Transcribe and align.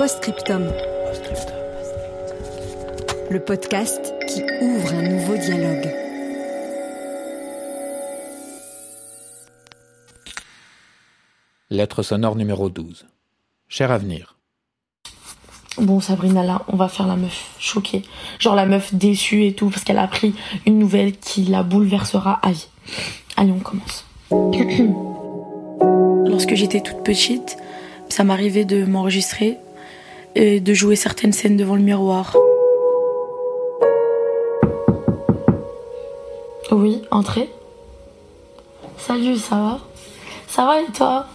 Postscriptum. 0.00 0.64
Le 3.30 3.38
podcast 3.38 4.14
qui 4.26 4.42
ouvre 4.62 4.94
un 4.94 5.02
nouveau 5.02 5.36
dialogue. 5.36 5.94
Lettre 11.68 12.02
sonore 12.02 12.34
numéro 12.34 12.70
12. 12.70 13.04
Cher 13.68 13.90
avenir. 13.90 14.38
Bon, 15.76 16.00
Sabrina, 16.00 16.44
là, 16.44 16.62
on 16.68 16.76
va 16.76 16.88
faire 16.88 17.06
la 17.06 17.16
meuf 17.16 17.54
choquée. 17.58 18.02
Genre 18.38 18.54
la 18.54 18.64
meuf 18.64 18.94
déçue 18.94 19.44
et 19.44 19.52
tout, 19.52 19.68
parce 19.68 19.84
qu'elle 19.84 19.98
a 19.98 20.04
appris 20.04 20.34
une 20.64 20.78
nouvelle 20.78 21.14
qui 21.14 21.42
la 21.42 21.62
bouleversera 21.62 22.40
à 22.42 22.52
vie. 22.52 22.68
Allez, 23.36 23.52
on 23.52 23.60
commence. 23.60 24.06
Lorsque 26.26 26.54
j'étais 26.54 26.80
toute 26.80 27.04
petite, 27.04 27.58
ça 28.08 28.24
m'arrivait 28.24 28.64
de 28.64 28.86
m'enregistrer 28.86 29.58
et 30.34 30.60
de 30.60 30.74
jouer 30.74 30.96
certaines 30.96 31.32
scènes 31.32 31.56
devant 31.56 31.76
le 31.76 31.82
miroir. 31.82 32.36
Oui, 36.70 37.02
entrez. 37.10 37.48
Salut, 38.96 39.36
ça 39.36 39.56
va? 39.56 39.80
Ça 40.46 40.64
va 40.64 40.80
et 40.80 40.92
toi? 40.92 41.26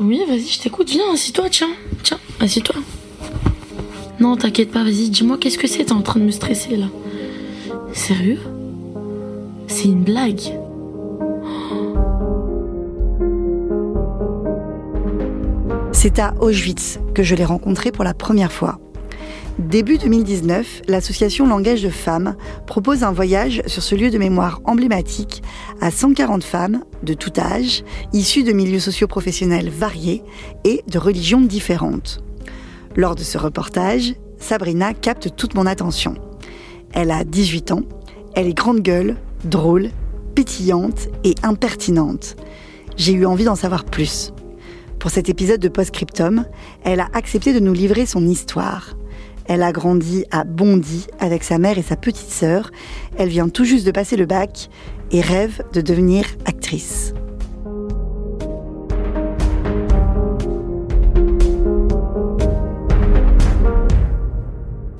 Oui, 0.00 0.22
vas-y, 0.28 0.46
je 0.46 0.60
t'écoute. 0.60 0.90
Viens, 0.90 1.12
assis-toi, 1.12 1.48
tiens. 1.50 1.70
Tiens, 2.02 2.18
assis-toi. 2.40 2.76
Non, 4.20 4.36
t'inquiète 4.36 4.70
pas, 4.70 4.84
vas-y, 4.84 5.08
dis-moi 5.10 5.38
qu'est-ce 5.38 5.58
que 5.58 5.66
c'est, 5.66 5.84
t'es 5.84 5.92
en 5.92 6.02
train 6.02 6.20
de 6.20 6.24
me 6.24 6.30
stresser 6.30 6.76
là? 6.76 6.86
Sérieux? 7.92 8.40
C'est 9.66 9.84
une 9.84 10.04
blague. 10.04 10.40
C'est 16.04 16.18
à 16.18 16.34
Auschwitz 16.38 16.98
que 17.14 17.22
je 17.22 17.34
l'ai 17.34 17.46
rencontré 17.46 17.90
pour 17.90 18.04
la 18.04 18.12
première 18.12 18.52
fois. 18.52 18.78
Début 19.58 19.96
2019, 19.96 20.82
l'association 20.86 21.46
Langage 21.46 21.82
de 21.82 21.88
Femmes 21.88 22.36
propose 22.66 23.04
un 23.04 23.12
voyage 23.12 23.62
sur 23.64 23.82
ce 23.82 23.94
lieu 23.94 24.10
de 24.10 24.18
mémoire 24.18 24.60
emblématique 24.66 25.42
à 25.80 25.90
140 25.90 26.44
femmes 26.44 26.84
de 27.04 27.14
tout 27.14 27.32
âge, 27.38 27.84
issues 28.12 28.42
de 28.42 28.52
milieux 28.52 28.80
socio-professionnels 28.80 29.70
variés 29.70 30.22
et 30.64 30.82
de 30.86 30.98
religions 30.98 31.40
différentes. 31.40 32.22
Lors 32.96 33.14
de 33.14 33.22
ce 33.22 33.38
reportage, 33.38 34.14
Sabrina 34.38 34.92
capte 34.92 35.34
toute 35.34 35.54
mon 35.54 35.64
attention. 35.64 36.16
Elle 36.92 37.12
a 37.12 37.24
18 37.24 37.72
ans, 37.72 37.82
elle 38.34 38.48
est 38.48 38.52
grande 38.52 38.80
gueule, 38.80 39.16
drôle, 39.46 39.88
pétillante 40.34 41.08
et 41.24 41.34
impertinente. 41.42 42.36
J'ai 42.98 43.14
eu 43.14 43.24
envie 43.24 43.44
d'en 43.44 43.56
savoir 43.56 43.86
plus. 43.86 44.33
Pour 44.98 45.10
cet 45.10 45.28
épisode 45.28 45.60
de 45.60 45.68
Postscriptum, 45.68 46.46
elle 46.84 47.00
a 47.00 47.08
accepté 47.12 47.52
de 47.52 47.60
nous 47.60 47.72
livrer 47.72 48.06
son 48.06 48.26
histoire. 48.26 48.96
Elle 49.46 49.62
a 49.62 49.72
grandi 49.72 50.24
à 50.30 50.44
Bondy 50.44 51.06
avec 51.20 51.44
sa 51.44 51.58
mère 51.58 51.76
et 51.76 51.82
sa 51.82 51.96
petite 51.96 52.30
sœur. 52.30 52.70
Elle 53.18 53.28
vient 53.28 53.48
tout 53.48 53.64
juste 53.64 53.84
de 53.84 53.90
passer 53.90 54.16
le 54.16 54.24
bac 54.24 54.70
et 55.10 55.20
rêve 55.20 55.62
de 55.72 55.80
devenir 55.80 56.24
actrice. 56.46 57.12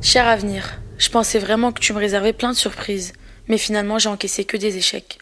Cher 0.02 0.28
avenir, 0.28 0.80
je 0.98 1.08
pensais 1.08 1.38
vraiment 1.38 1.72
que 1.72 1.80
tu 1.80 1.92
me 1.92 1.98
réservais 1.98 2.32
plein 2.32 2.52
de 2.52 2.56
surprises, 2.56 3.14
mais 3.48 3.58
finalement 3.58 3.98
j'ai 3.98 4.10
encaissé 4.10 4.44
que 4.44 4.56
des 4.56 4.76
échecs. 4.76 5.18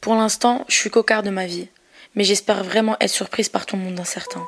Pour 0.00 0.14
l'instant, 0.14 0.64
je 0.68 0.74
suis 0.74 0.90
cocard 0.90 1.22
de 1.22 1.30
ma 1.30 1.46
vie, 1.46 1.68
mais 2.16 2.24
j'espère 2.24 2.64
vraiment 2.64 2.96
être 2.98 3.10
surprise 3.10 3.50
par 3.50 3.66
ton 3.66 3.76
monde 3.76 4.00
incertain. 4.00 4.44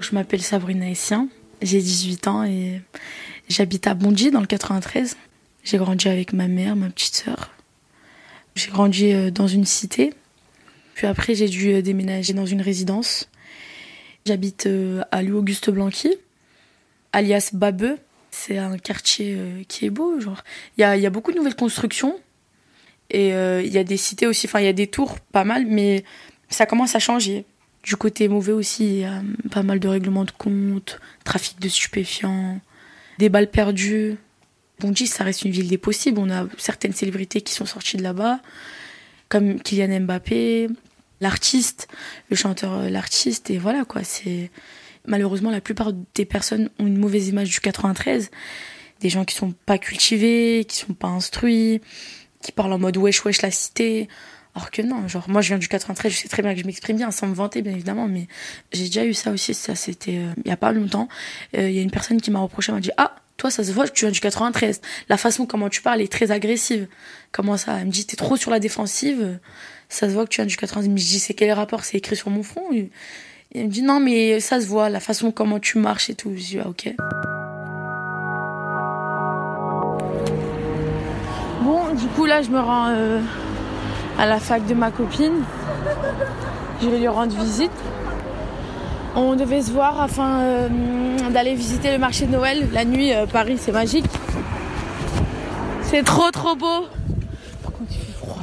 Je 0.00 0.14
m'appelle 0.14 0.42
Sabrina 0.42 0.88
Essien, 0.88 1.28
j'ai 1.60 1.80
18 1.80 2.28
ans 2.28 2.44
et 2.44 2.80
j'habite 3.48 3.86
à 3.86 3.94
Bondy 3.94 4.30
dans 4.30 4.40
le 4.40 4.46
93. 4.46 5.16
J'ai 5.64 5.78
grandi 5.78 6.08
avec 6.08 6.32
ma 6.32 6.46
mère, 6.46 6.76
ma 6.76 6.88
petite 6.88 7.16
sœur. 7.16 7.50
J'ai 8.54 8.70
grandi 8.70 9.12
euh, 9.12 9.30
dans 9.30 9.48
une 9.48 9.64
cité. 9.64 10.12
Puis 10.94 11.06
après, 11.06 11.34
j'ai 11.34 11.48
dû 11.48 11.74
euh, 11.74 11.82
déménager 11.82 12.32
dans 12.32 12.46
une 12.46 12.62
résidence. 12.62 13.28
J'habite 14.26 14.66
euh, 14.66 15.02
à 15.10 15.22
Louis-Auguste 15.22 15.70
Blanqui, 15.70 16.14
alias 17.12 17.50
Babeux. 17.52 17.98
C'est 18.30 18.58
un 18.58 18.78
quartier 18.78 19.38
qui 19.68 19.86
est 19.86 19.90
beau, 19.90 20.18
genre. 20.18 20.42
Il 20.76 20.80
y 20.80 20.84
a, 20.84 20.96
y 20.96 21.06
a 21.06 21.10
beaucoup 21.10 21.30
de 21.30 21.36
nouvelles 21.36 21.54
constructions. 21.54 22.18
Et 23.10 23.28
il 23.28 23.72
y 23.72 23.78
a 23.78 23.84
des 23.84 23.96
cités 23.96 24.26
aussi, 24.26 24.48
enfin, 24.48 24.58
il 24.58 24.64
y 24.64 24.68
a 24.68 24.72
des 24.72 24.88
tours, 24.88 25.20
pas 25.20 25.44
mal, 25.44 25.66
mais 25.66 26.02
ça 26.48 26.66
commence 26.66 26.96
à 26.96 26.98
changer. 26.98 27.44
Du 27.84 27.96
côté 27.96 28.28
mauvais 28.28 28.52
aussi, 28.52 28.86
il 28.86 28.98
y 29.00 29.04
a 29.04 29.22
pas 29.50 29.62
mal 29.62 29.78
de 29.78 29.88
règlements 29.88 30.24
de 30.24 30.30
compte, 30.30 30.98
trafic 31.22 31.60
de 31.60 31.68
stupéfiants, 31.68 32.60
des 33.18 33.28
balles 33.28 33.50
perdues. 33.50 34.16
Bondy, 34.80 35.06
ça 35.06 35.22
reste 35.22 35.44
une 35.44 35.50
ville 35.50 35.68
des 35.68 35.76
possibles. 35.76 36.18
On 36.18 36.30
a 36.30 36.46
certaines 36.56 36.94
célébrités 36.94 37.42
qui 37.42 37.52
sont 37.52 37.66
sorties 37.66 37.98
de 37.98 38.02
là-bas, 38.02 38.40
comme 39.34 39.58
Kylian 39.58 40.02
Mbappé, 40.02 40.68
l'artiste, 41.20 41.88
le 42.30 42.36
chanteur, 42.36 42.72
euh, 42.74 42.88
l'artiste, 42.88 43.50
et 43.50 43.58
voilà 43.58 43.84
quoi. 43.84 44.04
C'est 44.04 44.52
malheureusement 45.08 45.50
la 45.50 45.60
plupart 45.60 45.92
des 46.14 46.24
personnes 46.24 46.70
ont 46.78 46.86
une 46.86 46.98
mauvaise 46.98 47.26
image 47.26 47.50
du 47.50 47.58
93. 47.58 48.30
Des 49.00 49.08
gens 49.08 49.24
qui 49.24 49.34
sont 49.34 49.52
pas 49.66 49.76
cultivés, 49.76 50.64
qui 50.68 50.76
sont 50.76 50.94
pas 50.94 51.08
instruits, 51.08 51.80
qui 52.42 52.52
parlent 52.52 52.72
en 52.74 52.78
mode 52.78 52.96
wesh 52.96 53.24
wesh 53.24 53.42
la 53.42 53.50
cité. 53.50 54.08
Alors 54.54 54.70
que 54.70 54.82
non, 54.82 55.08
genre 55.08 55.28
moi 55.28 55.40
je 55.40 55.48
viens 55.48 55.58
du 55.58 55.66
93, 55.66 56.12
je 56.12 56.16
sais 56.16 56.28
très 56.28 56.42
bien 56.42 56.54
que 56.54 56.60
je 56.60 56.64
m'exprime 56.64 56.96
bien, 56.96 57.10
sans 57.10 57.26
me 57.26 57.34
vanter 57.34 57.60
bien 57.60 57.72
évidemment, 57.72 58.06
mais 58.06 58.28
j'ai 58.72 58.84
déjà 58.84 59.04
eu 59.04 59.14
ça 59.14 59.32
aussi, 59.32 59.52
ça 59.52 59.74
c'était 59.74 60.18
euh, 60.18 60.32
il 60.44 60.48
y 60.48 60.52
a 60.52 60.56
pas 60.56 60.70
longtemps. 60.70 61.08
Euh, 61.56 61.68
Il 61.68 61.74
y 61.74 61.80
a 61.80 61.82
une 61.82 61.90
personne 61.90 62.20
qui 62.20 62.30
m'a 62.30 62.38
reproché, 62.38 62.70
m'a 62.70 62.78
dit 62.78 62.92
ah 62.98 63.16
toi 63.36 63.50
ça 63.50 63.64
se 63.64 63.72
voit 63.72 63.86
que 63.86 63.92
tu 63.92 64.04
viens 64.04 64.12
du 64.12 64.20
93, 64.20 64.80
la 65.08 65.16
façon 65.16 65.46
comment 65.46 65.68
tu 65.68 65.82
parles 65.82 66.00
est 66.00 66.10
très 66.10 66.30
agressive. 66.30 66.86
Comment 67.32 67.56
ça? 67.56 67.78
Elle 67.78 67.86
me 67.86 67.90
dit 67.90 68.06
t'es 68.06 68.16
trop 68.16 68.36
sur 68.36 68.50
la 68.50 68.60
défensive, 68.60 69.38
ça 69.88 70.08
se 70.08 70.14
voit 70.14 70.24
que 70.24 70.30
tu 70.30 70.40
viens 70.40 70.46
du 70.46 70.56
93. 70.56 70.88
Mais 70.88 71.00
je 71.00 71.06
dis 71.06 71.18
c'est 71.18 71.34
quel 71.34 71.52
rapport? 71.52 71.84
C'est 71.84 71.98
écrit 71.98 72.16
sur 72.16 72.30
mon 72.30 72.42
front. 72.42 72.70
Elle 73.54 73.64
me 73.64 73.68
dit 73.68 73.82
non 73.82 74.00
mais 74.00 74.40
ça 74.40 74.60
se 74.60 74.66
voit, 74.66 74.88
la 74.88 75.00
façon 75.00 75.30
comment 75.32 75.58
tu 75.58 75.78
marches 75.78 76.10
et 76.10 76.14
tout. 76.14 76.32
Je 76.36 76.42
dis 76.42 76.58
ah, 76.58 76.68
ok. 76.68 76.94
Bon, 81.62 81.94
du 81.94 82.06
coup 82.08 82.26
là 82.26 82.42
je 82.42 82.50
me 82.50 82.60
rends 82.60 82.88
euh, 82.88 83.20
à 84.18 84.26
la 84.26 84.38
fac 84.38 84.64
de 84.66 84.74
ma 84.74 84.90
copine. 84.90 85.42
Je 86.80 86.88
vais 86.88 86.98
lui 86.98 87.08
rendre 87.08 87.34
visite. 87.36 87.70
On 89.16 89.36
devait 89.36 89.62
se 89.62 89.70
voir 89.70 90.00
afin 90.00 90.40
euh, 90.40 90.68
d'aller 91.30 91.54
visiter 91.54 91.92
le 91.92 91.98
marché 91.98 92.26
de 92.26 92.32
Noël. 92.32 92.68
La 92.72 92.84
nuit, 92.84 93.12
euh, 93.12 93.26
Paris, 93.26 93.58
c'est 93.60 93.70
magique. 93.72 94.06
C'est 95.82 96.02
trop 96.02 96.30
trop 96.32 96.56
beau. 96.56 96.86
Par 97.62 97.72
contre, 97.72 97.92
il 97.92 97.98
fait 97.98 98.12
froid. 98.12 98.42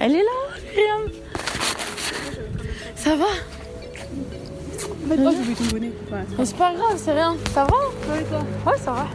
Elle 0.00 0.12
est 0.12 0.22
là, 0.22 0.56
Myriam. 0.74 1.10
Ça 2.96 3.16
va? 3.16 3.26
Mais 5.06 5.16
c'est 6.46 6.56
pas 6.56 6.72
grave, 6.72 6.96
c'est 6.96 7.12
rien. 7.12 7.36
Ça 7.52 7.66
va? 7.66 7.76
Ouais, 8.14 8.78
ça 8.78 8.92
va. 8.92 9.06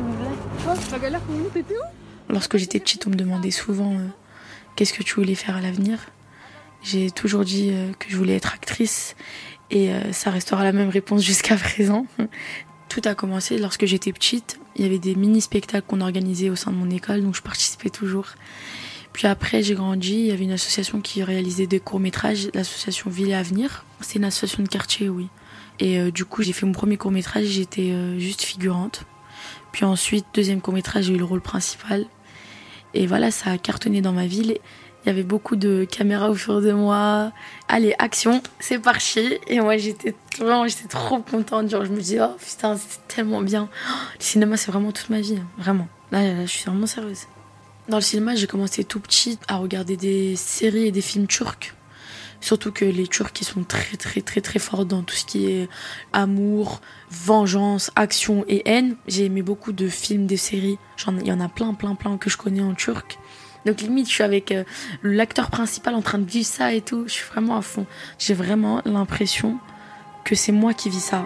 Lorsque 2.30 2.58
j'étais 2.58 2.80
petite, 2.80 3.08
on 3.08 3.10
me 3.10 3.16
demandait 3.16 3.50
souvent 3.50 3.94
euh, 3.94 4.06
qu'est-ce 4.76 4.94
que 4.94 5.02
tu 5.02 5.16
voulais 5.16 5.34
faire 5.34 5.56
à 5.56 5.62
l'avenir. 5.62 5.98
J'ai 6.82 7.12
toujours 7.12 7.44
dit 7.44 7.70
euh, 7.72 7.92
que 8.00 8.10
je 8.10 8.16
voulais 8.16 8.36
être 8.36 8.54
actrice 8.54 9.16
et 9.70 9.92
euh, 9.92 10.14
ça 10.14 10.32
restera 10.32 10.64
la 10.64 10.72
même 10.72 10.90
réponse 10.90 11.24
jusqu'à 11.24 11.56
présent. 11.56 12.06
Tout 12.90 13.02
a 13.06 13.16
commencé 13.16 13.58
lorsque 13.58 13.86
j'étais 13.86 14.14
petite. 14.14 14.60
Il 14.76 14.84
y 14.84 14.86
avait 14.86 15.00
des 15.00 15.16
mini-spectacles 15.16 15.86
qu'on 15.86 16.02
organisait 16.02 16.50
au 16.50 16.56
sein 16.56 16.72
de 16.72 16.78
mon 16.78 16.90
école, 16.90 17.22
donc 17.22 17.36
je 17.36 17.42
participais 17.42 17.90
toujours. 17.90 18.30
Puis 19.14 19.28
après, 19.28 19.62
j'ai 19.62 19.76
grandi. 19.76 20.14
Il 20.14 20.26
y 20.28 20.32
avait 20.32 20.46
une 20.46 20.54
association 20.54 21.02
qui 21.02 21.22
réalisait 21.22 21.68
des 21.68 21.80
courts-métrages, 21.80 22.50
l'association 22.54 23.10
Ville 23.10 23.30
et 23.30 23.34
Avenir. 23.36 23.86
C'est 24.02 24.16
une 24.16 24.26
association 24.26 24.64
de 24.64 24.70
quartier, 24.70 25.10
oui. 25.10 25.28
Et 25.80 26.00
euh, 26.00 26.10
du 26.10 26.26
coup, 26.26 26.42
j'ai 26.42 26.54
fait 26.54 26.66
mon 26.66 26.72
premier 26.72 26.98
court-métrage, 26.98 27.46
j'étais 27.46 27.94
juste 28.18 28.42
figurante. 28.42 29.04
Puis 29.72 29.86
ensuite, 29.86 30.26
deuxième 30.34 30.62
court-métrage, 30.62 31.06
j'ai 31.06 31.14
eu 31.14 31.18
le 31.18 31.26
rôle 31.26 31.42
principal. 31.42 32.06
Et 32.94 33.06
voilà, 33.06 33.30
ça 33.30 33.52
a 33.52 33.58
cartonné 33.58 34.02
dans 34.02 34.14
ma 34.14 34.26
ville. 34.26 34.58
Il 35.04 35.08
y 35.08 35.10
avait 35.10 35.24
beaucoup 35.24 35.56
de 35.56 35.86
caméras 35.90 36.30
autour 36.30 36.62
de 36.62 36.72
moi. 36.72 37.32
Allez, 37.68 37.96
action, 38.00 38.42
c'est 38.60 38.80
parti. 38.80 39.38
Et 39.48 39.62
moi, 39.62 39.78
j'étais 39.78 40.14
vraiment, 40.38 40.68
j'étais 40.68 40.88
trop 40.88 41.20
contente. 41.20 41.70
Genre, 41.70 41.86
je 41.86 41.92
me 41.92 42.02
dis, 42.02 42.18
oh 42.20 42.36
putain, 42.38 42.78
c'est 42.78 43.08
tellement 43.08 43.42
bien. 43.42 43.70
Oh, 43.72 43.94
le 44.20 44.24
cinéma, 44.24 44.58
c'est 44.58 44.72
vraiment 44.72 44.92
toute 44.92 45.10
ma 45.10 45.22
vie, 45.22 45.40
vraiment. 45.58 45.88
Là, 46.12 46.22
là, 46.24 46.46
je 46.46 46.52
suis 46.52 46.66
vraiment 46.66 46.88
sérieuse. 46.88 47.28
Dans 47.88 47.98
le 47.98 48.04
cinéma, 48.04 48.36
j'ai 48.36 48.48
commencé 48.48 48.84
tout 48.84 49.00
petit 49.00 49.40
à 49.48 49.58
regarder 49.58 49.96
des 49.96 50.36
séries 50.36 50.88
et 50.88 50.92
des 50.92 51.02
films 51.02 51.28
turcs. 51.28 51.74
Surtout 52.42 52.72
que 52.72 52.86
les 52.86 53.08
Turcs, 53.08 53.34
ils 53.42 53.46
sont 53.46 53.64
très, 53.64 53.98
très, 53.98 54.22
très, 54.22 54.42
très 54.42 54.60
forts 54.60 54.86
dans 54.86 55.04
tout 55.04 55.16
ce 55.16 55.26
qui 55.26 55.48
est 55.48 55.70
amour, 56.14 56.82
vengeance, 57.12 57.92
action 57.96 58.46
et 58.48 58.62
haine. 58.70 58.96
J'ai 59.08 59.26
aimé 59.26 59.42
beaucoup 59.42 59.74
de 59.74 59.90
films, 59.90 60.26
de 60.26 60.36
séries. 60.36 60.78
Il 61.08 61.28
y 61.28 61.32
en 61.32 61.42
a 61.42 61.50
plein, 61.50 61.74
plein, 61.74 61.96
plein 61.96 62.18
que 62.18 62.30
je 62.30 62.38
connais 62.38 62.62
en 62.62 62.74
turc. 62.74 63.20
Donc 63.66 63.82
limite, 63.82 64.08
je 64.08 64.14
suis 64.14 64.24
avec 64.24 64.52
euh, 64.52 64.64
l'acteur 65.04 65.50
principal 65.50 65.96
en 65.96 66.02
train 66.02 66.18
de 66.18 66.30
vivre 66.30 66.48
ça 66.48 66.74
et 66.74 66.82
tout. 66.82 67.04
Je 67.08 67.14
suis 67.14 67.26
vraiment 67.26 67.58
à 67.58 67.62
fond. 67.62 67.86
J'ai 68.18 68.34
vraiment 68.34 68.82
l'impression 68.86 69.58
que 70.24 70.36
c'est 70.36 70.52
moi 70.52 70.74
qui 70.74 70.90
vis 70.90 71.00
ça. 71.00 71.26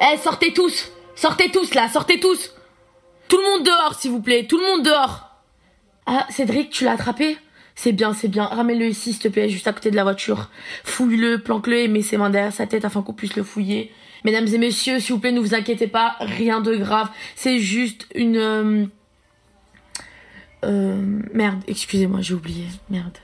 Eh, 0.00 0.16
sortez 0.18 0.52
tous 0.52 0.92
Sortez 1.16 1.50
tous 1.50 1.74
là, 1.74 1.88
sortez 1.88 2.20
tous 2.20 2.52
Tout 3.28 3.36
le 3.36 3.42
monde 3.42 3.66
dehors, 3.66 3.94
s'il 3.98 4.12
vous 4.12 4.22
plaît, 4.22 4.46
tout 4.46 4.56
le 4.56 4.64
monde 4.64 4.84
dehors 4.84 5.28
ah, 6.10 6.26
Cédric, 6.30 6.70
tu 6.70 6.84
l'as 6.84 6.92
attrapé? 6.92 7.36
C'est 7.74 7.92
bien, 7.92 8.14
c'est 8.14 8.28
bien. 8.28 8.44
Ramène-le 8.44 8.86
ici, 8.86 9.12
s'il 9.12 9.20
te 9.20 9.28
plaît, 9.28 9.50
juste 9.50 9.68
à 9.68 9.74
côté 9.74 9.90
de 9.90 9.96
la 9.96 10.04
voiture. 10.04 10.48
Fouille-le, 10.82 11.42
planque-le 11.42 11.80
et 11.80 11.88
mets 11.88 12.00
ses 12.00 12.16
mains 12.16 12.30
derrière 12.30 12.52
sa 12.52 12.66
tête 12.66 12.86
afin 12.86 13.02
qu'on 13.02 13.12
puisse 13.12 13.36
le 13.36 13.42
fouiller. 13.42 13.92
Mesdames 14.24 14.46
et 14.48 14.58
messieurs, 14.58 15.00
s'il 15.00 15.14
vous 15.14 15.20
plaît, 15.20 15.32
ne 15.32 15.40
vous 15.40 15.54
inquiétez 15.54 15.86
pas, 15.86 16.16
rien 16.20 16.60
de 16.60 16.76
grave. 16.76 17.08
C'est 17.36 17.58
juste 17.58 18.06
une... 18.14 18.36
Euh... 18.36 18.86
euh 20.64 21.20
merde, 21.32 21.62
excusez-moi, 21.66 22.20
j'ai 22.20 22.34
oublié. 22.34 22.64
Merde. 22.90 23.18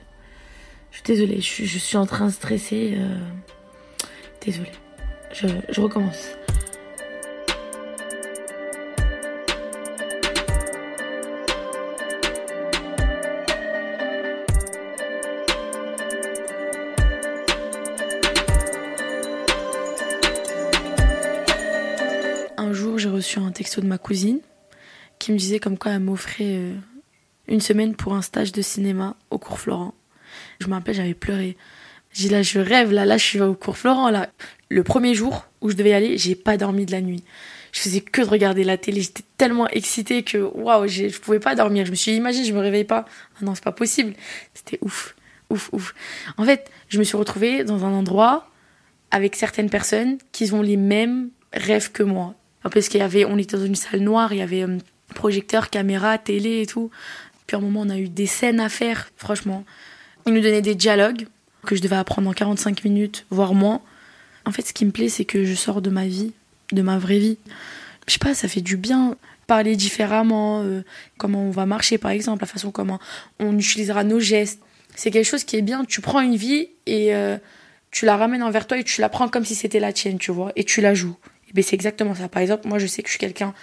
Je 0.91 0.97
suis 0.97 1.05
désolée, 1.05 1.41
je, 1.41 1.77
suis 1.77 1.97
en 1.97 2.05
train 2.05 2.27
de 2.27 2.31
stresser. 2.31 2.93
Euh... 2.97 3.17
Désolée. 4.45 4.71
Je, 5.33 5.47
je 5.69 5.81
recommence. 5.81 6.29
De 23.81 23.87
ma 23.87 23.97
cousine 23.97 24.39
qui 25.19 25.31
me 25.31 25.37
disait 25.37 25.59
comme 25.59 25.77
quoi 25.77 25.93
elle 25.93 25.99
m'offrait 25.99 26.57
euh, 26.57 26.73
une 27.47 27.61
semaine 27.61 27.95
pour 27.95 28.13
un 28.13 28.21
stage 28.21 28.51
de 28.51 28.61
cinéma 28.61 29.15
au 29.29 29.37
cours 29.37 29.59
Florent. 29.59 29.93
Je 30.59 30.67
me 30.67 30.73
rappelle, 30.73 30.95
j'avais 30.95 31.13
pleuré. 31.13 31.57
J'ai 32.11 32.29
là, 32.29 32.41
je 32.41 32.59
rêve, 32.59 32.91
là, 32.91 33.05
là, 33.05 33.17
je 33.17 33.23
suis 33.23 33.41
au 33.41 33.53
cours 33.53 33.77
Florent, 33.77 34.09
là. 34.09 34.29
Le 34.69 34.83
premier 34.83 35.13
jour 35.13 35.45
où 35.61 35.69
je 35.69 35.75
devais 35.75 35.93
aller, 35.93 36.17
j'ai 36.17 36.35
pas 36.35 36.57
dormi 36.57 36.85
de 36.85 36.91
la 36.91 37.01
nuit. 37.01 37.23
Je 37.71 37.81
faisais 37.81 38.01
que 38.01 38.21
de 38.21 38.27
regarder 38.27 38.63
la 38.63 38.77
télé. 38.77 39.01
J'étais 39.01 39.23
tellement 39.37 39.67
excitée 39.67 40.23
que, 40.23 40.37
waouh, 40.37 40.87
je 40.87 41.17
pouvais 41.19 41.39
pas 41.39 41.55
dormir. 41.55 41.85
Je 41.85 41.91
me 41.91 41.95
suis 41.95 42.15
imaginé, 42.15 42.45
je 42.45 42.53
me 42.53 42.59
réveille 42.59 42.85
pas. 42.85 43.05
Ah 43.35 43.39
non, 43.45 43.53
c'est 43.53 43.63
pas 43.63 43.73
possible. 43.73 44.13
C'était 44.53 44.79
ouf, 44.81 45.15
ouf, 45.49 45.69
ouf. 45.73 45.93
En 46.37 46.45
fait, 46.45 46.71
je 46.87 46.99
me 46.99 47.03
suis 47.03 47.17
retrouvée 47.17 47.63
dans 47.63 47.83
un 47.83 47.91
endroit 47.91 48.49
avec 49.11 49.35
certaines 49.35 49.69
personnes 49.69 50.17
qui 50.31 50.51
ont 50.53 50.61
les 50.61 50.77
mêmes 50.77 51.29
rêves 51.53 51.91
que 51.91 52.03
moi 52.03 52.35
parce 52.69 52.89
qu'il 52.89 52.99
y 52.99 53.03
avait, 53.03 53.25
on 53.25 53.37
était 53.37 53.57
dans 53.57 53.65
une 53.65 53.75
salle 53.75 54.01
noire, 54.01 54.33
il 54.33 54.39
y 54.39 54.41
avait 54.41 54.63
euh, 54.63 54.77
projecteur, 55.13 55.69
caméra, 55.69 56.17
télé 56.17 56.61
et 56.61 56.65
tout. 56.65 56.89
Puis 57.47 57.55
à 57.55 57.59
un 57.59 57.61
moment, 57.61 57.81
on 57.81 57.89
a 57.89 57.97
eu 57.97 58.09
des 58.09 58.25
scènes 58.25 58.59
à 58.59 58.69
faire, 58.69 59.09
franchement. 59.17 59.63
Ils 60.25 60.33
nous 60.33 60.41
donnaient 60.41 60.61
des 60.61 60.75
dialogues 60.75 61.27
que 61.65 61.75
je 61.75 61.81
devais 61.81 61.95
apprendre 61.95 62.29
en 62.29 62.33
45 62.33 62.83
minutes, 62.83 63.25
voire 63.29 63.53
moins. 63.53 63.81
En 64.45 64.51
fait, 64.51 64.61
ce 64.63 64.73
qui 64.73 64.85
me 64.85 64.91
plaît, 64.91 65.09
c'est 65.09 65.25
que 65.25 65.43
je 65.43 65.53
sors 65.53 65.81
de 65.81 65.89
ma 65.89 66.05
vie, 66.05 66.33
de 66.71 66.81
ma 66.81 66.97
vraie 66.97 67.19
vie. 67.19 67.37
Je 68.07 68.13
sais 68.13 68.19
pas, 68.19 68.33
ça 68.33 68.47
fait 68.47 68.61
du 68.61 68.77
bien. 68.77 69.15
Parler 69.47 69.75
différemment, 69.75 70.63
euh, 70.63 70.81
comment 71.17 71.43
on 71.43 71.51
va 71.51 71.67
marcher 71.67 71.99
par 71.99 72.09
exemple, 72.11 72.41
la 72.41 72.47
façon 72.47 72.71
comment 72.71 72.99
on 73.39 73.57
utilisera 73.57 74.03
nos 74.03 74.19
gestes. 74.19 74.59
C'est 74.95 75.11
quelque 75.11 75.25
chose 75.25 75.43
qui 75.43 75.55
est 75.55 75.61
bien. 75.61 75.85
Tu 75.85 76.01
prends 76.01 76.21
une 76.21 76.35
vie 76.35 76.69
et 76.87 77.13
euh, 77.13 77.37
tu 77.91 78.05
la 78.05 78.17
ramènes 78.17 78.41
envers 78.41 78.65
toi 78.65 78.79
et 78.79 78.83
tu 78.83 79.01
la 79.01 79.09
prends 79.09 79.27
comme 79.27 79.45
si 79.45 79.53
c'était 79.53 79.79
la 79.79 79.93
tienne, 79.93 80.17
tu 80.17 80.31
vois, 80.31 80.51
et 80.55 80.63
tu 80.63 80.81
la 80.81 80.95
joues. 80.95 81.15
C'est 81.61 81.75
exactement 81.75 82.15
ça. 82.15 82.27
Par 82.27 82.41
exemple, 82.41 82.67
moi, 82.67 82.79
je 82.79 82.87
sais 82.87 83.01
que 83.01 83.07
je 83.07 83.13
suis 83.13 83.19
quelqu'un 83.19 83.53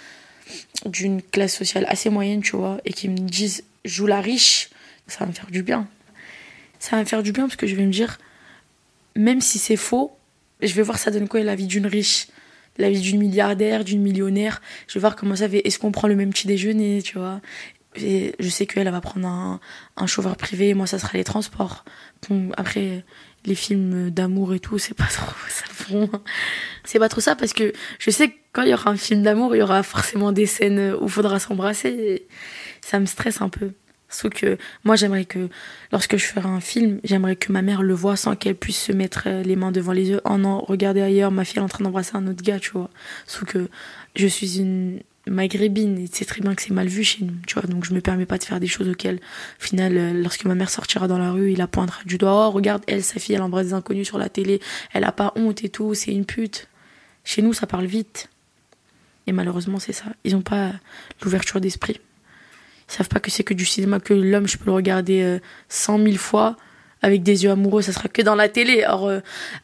d'une 0.85 1.21
classe 1.21 1.55
sociale 1.55 1.85
assez 1.87 2.09
moyenne, 2.09 2.41
tu 2.41 2.55
vois, 2.55 2.79
et 2.85 2.93
qui 2.93 3.09
me 3.09 3.17
disent 3.17 3.63
joue 3.85 4.07
la 4.07 4.21
riche, 4.21 4.69
ça 5.07 5.19
va 5.19 5.25
me 5.27 5.31
faire 5.31 5.49
du 5.49 5.63
bien. 5.63 5.87
Ça 6.79 6.95
va 6.95 7.03
me 7.03 7.07
faire 7.07 7.23
du 7.23 7.31
bien 7.31 7.45
parce 7.45 7.55
que 7.55 7.67
je 7.67 7.75
vais 7.75 7.85
me 7.85 7.91
dire, 7.91 8.17
même 9.15 9.41
si 9.41 9.59
c'est 9.59 9.77
faux, 9.77 10.11
je 10.61 10.73
vais 10.73 10.81
voir 10.81 10.97
ça 10.97 11.11
donne 11.11 11.27
quoi 11.27 11.41
la 11.41 11.55
vie 11.55 11.67
d'une 11.67 11.87
riche, 11.87 12.27
la 12.77 12.89
vie 12.89 12.99
d'une 12.99 13.19
milliardaire, 13.19 13.83
d'une 13.83 14.01
millionnaire? 14.01 14.61
Je 14.87 14.95
vais 14.95 14.99
voir 14.99 15.15
comment 15.15 15.35
ça 15.35 15.47
fait. 15.47 15.65
Est-ce 15.65 15.79
qu'on 15.79 15.91
prend 15.91 16.07
le 16.07 16.15
même 16.15 16.31
petit 16.31 16.47
déjeuner, 16.47 17.01
tu 17.01 17.17
vois? 17.17 17.41
Et 17.95 18.35
je 18.39 18.49
sais 18.49 18.65
qu'elle 18.65 18.89
va 18.89 19.01
prendre 19.01 19.27
un, 19.27 20.07
chauffeur 20.07 20.35
privé, 20.35 20.73
moi 20.73 20.87
ça 20.87 20.99
sera 20.99 21.17
les 21.17 21.23
transports. 21.23 21.85
Après, 22.57 23.03
les 23.45 23.55
films 23.55 24.09
d'amour 24.09 24.53
et 24.53 24.59
tout, 24.59 24.77
c'est 24.77 24.93
pas 24.93 25.05
trop 25.05 25.33
ça. 25.49 25.65
C'est 26.83 26.99
pas 26.99 27.09
trop 27.09 27.21
ça 27.21 27.35
parce 27.35 27.53
que 27.53 27.73
je 27.99 28.09
sais 28.09 28.29
que 28.29 28.35
quand 28.51 28.63
il 28.63 28.69
y 28.69 28.73
aura 28.73 28.91
un 28.91 28.97
film 28.97 29.23
d'amour, 29.23 29.55
il 29.55 29.59
y 29.59 29.61
aura 29.61 29.83
forcément 29.83 30.31
des 30.31 30.45
scènes 30.45 30.95
où 30.99 31.05
il 31.05 31.09
faudra 31.09 31.39
s'embrasser. 31.39 32.27
Ça 32.81 32.99
me 32.99 33.05
stresse 33.05 33.41
un 33.41 33.49
peu. 33.49 33.71
Sauf 34.13 34.31
que 34.31 34.57
moi, 34.83 34.95
j'aimerais 34.95 35.25
que 35.25 35.49
lorsque 35.91 36.17
je 36.17 36.25
ferai 36.25 36.47
un 36.47 36.59
film, 36.59 36.99
j'aimerais 37.03 37.35
que 37.35 37.51
ma 37.51 37.63
mère 37.63 37.81
le 37.81 37.95
voit 37.95 38.15
sans 38.15 38.35
qu'elle 38.35 38.55
puisse 38.55 38.79
se 38.79 38.91
mettre 38.91 39.27
les 39.27 39.55
mains 39.55 39.71
devant 39.71 39.91
les 39.91 40.09
yeux. 40.09 40.21
Oh 40.25 40.37
non, 40.37 40.59
regardez 40.59 41.01
ailleurs, 41.01 41.31
ma 41.31 41.43
fille 41.43 41.57
est 41.57 41.63
en 41.63 41.67
train 41.67 41.83
d'embrasser 41.83 42.15
un 42.15 42.27
autre 42.27 42.43
gars, 42.43 42.59
tu 42.59 42.71
vois. 42.71 42.91
Sauf 43.25 43.45
que 43.45 43.69
je 44.15 44.27
suis 44.27 44.59
une 44.59 45.01
maghrébine 45.27 45.99
et 45.99 46.09
c'est 46.11 46.25
très 46.25 46.41
bien 46.41 46.53
que 46.53 46.61
c'est 46.61 46.73
mal 46.73 46.87
vu 46.87 47.03
chez 47.03 47.23
nous, 47.23 47.33
tu 47.47 47.55
vois. 47.55 47.63
Donc 47.63 47.85
je 47.85 47.93
me 47.93 48.01
permets 48.01 48.25
pas 48.25 48.37
de 48.37 48.43
faire 48.43 48.59
des 48.59 48.67
choses 48.67 48.89
auxquelles, 48.89 49.19
au 49.59 49.63
final, 49.63 49.97
euh, 49.97 50.13
lorsque 50.13 50.45
ma 50.45 50.55
mère 50.55 50.69
sortira 50.69 51.07
dans 51.07 51.17
la 51.17 51.31
rue, 51.31 51.51
il 51.51 51.57
la 51.57 51.67
pointera 51.67 52.01
du 52.05 52.17
doigt. 52.17 52.47
Oh, 52.47 52.51
regarde, 52.51 52.83
elle, 52.87 53.03
sa 53.03 53.19
fille, 53.19 53.35
elle 53.35 53.41
embrasse 53.41 53.67
des 53.67 53.73
inconnus 53.73 54.07
sur 54.07 54.17
la 54.17 54.29
télé, 54.29 54.59
elle 54.93 55.03
a 55.03 55.11
pas 55.11 55.33
honte 55.35 55.63
et 55.63 55.69
tout, 55.69 55.93
c'est 55.93 56.11
une 56.11 56.25
pute. 56.25 56.67
Chez 57.23 57.41
nous, 57.41 57.53
ça 57.53 57.67
parle 57.67 57.85
vite. 57.85 58.29
Et 59.27 59.31
malheureusement, 59.31 59.79
c'est 59.79 59.93
ça. 59.93 60.07
Ils 60.25 60.35
ont 60.35 60.41
pas 60.41 60.73
l'ouverture 61.21 61.61
d'esprit. 61.61 62.01
Ils 62.89 62.93
savent 62.93 63.07
pas 63.07 63.21
que 63.21 63.31
c'est 63.31 63.45
que 63.45 63.53
du 63.53 63.65
cinéma, 63.65 64.01
que 64.01 64.13
l'homme, 64.13 64.47
je 64.47 64.57
peux 64.57 64.65
le 64.65 64.73
regarder 64.73 65.39
cent 65.69 65.97
mille 65.97 66.17
fois 66.17 66.57
avec 67.03 67.21
des 67.21 67.43
yeux 67.43 67.51
amoureux, 67.51 67.81
ça 67.81 67.91
sera 67.91 68.07
que 68.07 68.21
dans 68.21 68.33
la 68.33 68.49
télé. 68.49 68.85
Or, 68.87 69.07
euh, 69.07 69.19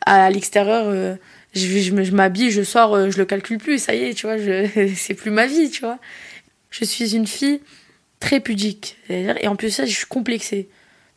à 0.06 0.30
l'extérieur, 0.30 1.18
je, 1.54 1.62
je, 1.62 2.12
m'habille, 2.12 2.52
je 2.52 2.64
sors, 2.64 2.96
euh, 2.96 3.10
je 3.10 3.18
le 3.18 3.26
calcule 3.26 3.58
plus, 3.58 3.80
ça 3.80 3.96
y 3.96 4.04
est, 4.04 4.14
tu 4.14 4.28
vois, 4.28 4.38
je, 4.38 4.68
c'est 4.96 5.14
plus 5.14 5.32
ma 5.32 5.48
vie, 5.48 5.70
tu 5.70 5.82
vois. 5.82 6.00
Je 6.70 6.86
suis 6.86 7.16
une 7.16 7.28
fille 7.28 7.62
très 8.20 8.40
pudique, 8.40 8.98
et 9.10 9.48
en 9.48 9.56
plus 9.56 9.72
ça, 9.72 9.86
je 9.86 9.92
suis 9.92 10.06
complexée. 10.06 10.70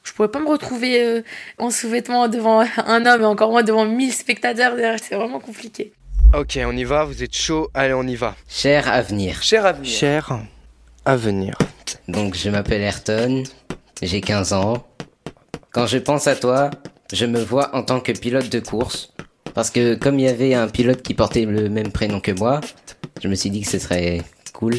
Je 0.05 0.13
pourrais 0.13 0.31
pas 0.31 0.41
me 0.41 0.49
retrouver 0.49 1.03
euh, 1.03 1.23
en 1.59 1.71
sous-vêtements 1.71 2.29
devant 2.29 2.61
un 2.77 3.07
homme 3.07 3.23
et 3.23 3.27
encore 3.27 3.51
moins 3.51 3.63
devant 3.63 3.85
mille 3.85 4.13
spectateurs, 4.13 4.75
c'est 5.01 5.15
vraiment 5.15 5.41
compliqué. 5.41 5.93
Ok, 6.35 6.59
on 6.65 6.77
y 6.77 6.85
va, 6.85 7.05
vous 7.05 7.23
êtes 7.23 7.37
chaud, 7.37 7.69
allez, 7.75 7.93
on 7.93 8.05
y 8.05 8.17
va. 8.17 8.35
Cher 8.49 8.89
avenir. 8.89 9.43
Cher 9.43 9.67
avenir. 9.67 9.91
Cher 9.91 10.39
avenir. 11.05 11.59
Donc 12.09 12.37
je 12.37 12.49
m'appelle 12.49 12.81
Ayrton, 12.81 13.43
j'ai 14.01 14.21
15 14.21 14.55
ans. 14.55 14.87
Quand 15.73 15.87
je 15.87 15.99
pense 15.99 16.27
à 16.27 16.37
toi, 16.37 16.71
je 17.13 17.27
me 17.27 17.41
vois 17.41 17.75
en 17.77 17.83
tant 17.83 18.01
que 18.01 18.13
pilote 18.13 18.49
de 18.49 18.61
course 18.61 19.12
parce 19.55 19.71
que 19.71 19.95
comme 19.95 20.19
il 20.19 20.25
y 20.25 20.29
avait 20.29 20.55
un 20.55 20.69
pilote 20.69 21.03
qui 21.03 21.15
portait 21.15 21.45
le 21.45 21.69
même 21.69 21.93
prénom 21.93 22.21
que 22.21 22.33
moi, 22.33 22.61
je 23.23 23.29
me 23.29 23.35
suis 23.35 23.51
dit 23.51 23.63
que 23.63 23.69
ce 23.69 23.79
serait 23.79 24.23
cool. 24.53 24.77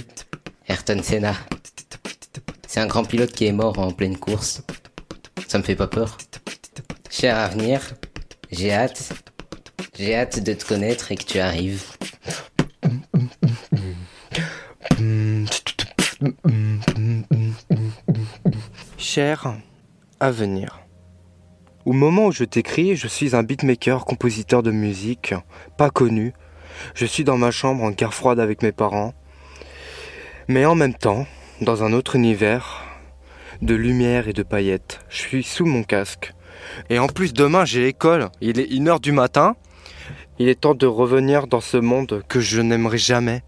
Ayrton 0.68 1.02
Senna. 1.04 1.36
C'est 2.68 2.80
un 2.80 2.88
grand 2.88 3.04
pilote 3.04 3.32
qui 3.32 3.46
est 3.46 3.52
mort 3.52 3.78
en 3.80 3.92
pleine 3.92 4.18
course. 4.18 4.64
Ça 5.48 5.58
me 5.58 5.64
fait 5.64 5.76
pas 5.76 5.88
peur. 5.88 6.18
Cher 7.10 7.38
avenir, 7.38 7.94
j'ai 8.52 8.74
hâte. 8.74 9.14
J'ai 9.98 10.16
hâte 10.16 10.44
de 10.44 10.54
te 10.54 10.66
connaître 10.66 11.12
et 11.12 11.16
que 11.16 11.24
tu 11.24 11.40
arrives. 11.40 11.84
Cher 18.98 19.56
avenir. 20.20 20.83
Au 21.86 21.92
moment 21.92 22.28
où 22.28 22.32
je 22.32 22.46
t'écris, 22.46 22.96
je 22.96 23.10
suis 23.10 23.36
un 23.36 23.44
beatmaker, 23.44 24.06
compositeur 24.06 24.64
de 24.64 24.72
musique, 24.72 25.34
pas 25.76 25.90
connu. 25.90 26.34
Je 26.96 27.06
suis 27.06 27.26
dans 27.26 27.38
ma 27.38 27.52
chambre 27.52 27.84
en 27.84 27.92
guerre 27.92 28.14
froide 28.14 28.40
avec 28.40 28.64
mes 28.64 28.72
parents. 28.72 29.14
Mais 30.48 30.66
en 30.66 30.76
même 30.76 30.94
temps, 30.94 31.28
dans 31.60 31.84
un 31.84 31.92
autre 31.92 32.16
univers, 32.16 32.86
de 33.62 33.76
lumière 33.76 34.30
et 34.30 34.34
de 34.34 34.44
paillettes. 34.44 35.02
Je 35.10 35.18
suis 35.18 35.44
sous 35.44 35.66
mon 35.66 35.84
casque. 35.84 36.34
Et 36.90 37.00
en 37.00 37.08
plus, 37.08 37.34
demain, 37.34 37.66
j'ai 37.66 37.82
l'école. 37.82 38.30
Il 38.40 38.60
est 38.60 38.72
1h 38.72 39.02
du 39.02 39.12
matin. 39.12 39.58
Il 40.40 40.48
est 40.48 40.62
temps 40.62 40.76
de 40.76 40.88
revenir 40.88 41.48
dans 41.48 41.62
ce 41.62 41.78
monde 41.78 42.24
que 42.30 42.40
je 42.40 42.62
n'aimerais 42.62 42.98
jamais. 42.98 43.44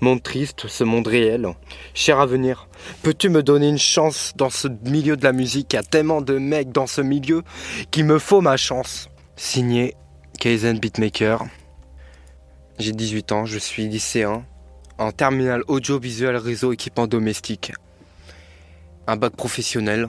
Monde 0.00 0.22
triste, 0.22 0.66
ce 0.68 0.84
monde 0.84 1.06
réel. 1.06 1.48
Cher 1.94 2.20
avenir, 2.20 2.68
peux-tu 3.02 3.28
me 3.28 3.42
donner 3.42 3.68
une 3.68 3.78
chance 3.78 4.32
dans 4.36 4.50
ce 4.50 4.68
milieu 4.84 5.16
de 5.16 5.24
la 5.24 5.32
musique? 5.32 5.72
Il 5.72 5.76
y 5.76 5.78
a 5.78 5.82
tellement 5.82 6.20
de 6.20 6.38
mecs 6.38 6.72
dans 6.72 6.86
ce 6.86 7.00
milieu 7.00 7.42
qu'il 7.90 8.04
me 8.04 8.18
faut 8.18 8.40
ma 8.40 8.56
chance. 8.56 9.08
Signé 9.36 9.94
Kaizen 10.38 10.78
Beatmaker. 10.78 11.44
J'ai 12.78 12.92
18 12.92 13.32
ans, 13.32 13.44
je 13.44 13.58
suis 13.58 13.88
lycéen 13.88 14.44
en 14.98 15.12
terminal 15.12 15.62
audiovisuel 15.68 16.36
réseau 16.36 16.72
équipement 16.72 17.06
domestique. 17.06 17.72
Un 19.06 19.16
bac 19.16 19.34
professionnel. 19.34 20.08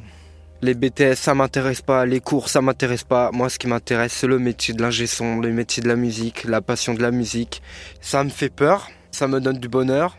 Les 0.61 0.73
BTS, 0.73 1.15
ça 1.15 1.33
m'intéresse 1.33 1.81
pas, 1.81 2.05
les 2.05 2.19
cours, 2.19 2.49
ça 2.49 2.61
m'intéresse 2.61 3.05
pas. 3.05 3.31
Moi, 3.31 3.49
ce 3.49 3.57
qui 3.57 3.67
m'intéresse, 3.67 4.11
c'est 4.11 4.27
le 4.27 4.39
métier 4.39 4.73
de 4.73 4.81
l'ingé 4.81 5.07
son, 5.07 5.39
le 5.39 5.51
métier 5.53 5.81
de 5.81 5.87
la 5.87 5.95
musique, 5.95 6.43
la 6.43 6.61
passion 6.61 6.93
de 6.93 7.01
la 7.01 7.11
musique. 7.11 7.61
Ça 8.01 8.23
me 8.25 8.29
fait 8.29 8.49
peur, 8.49 8.89
ça 9.11 9.27
me 9.27 9.39
donne 9.39 9.57
du 9.57 9.69
bonheur. 9.69 10.17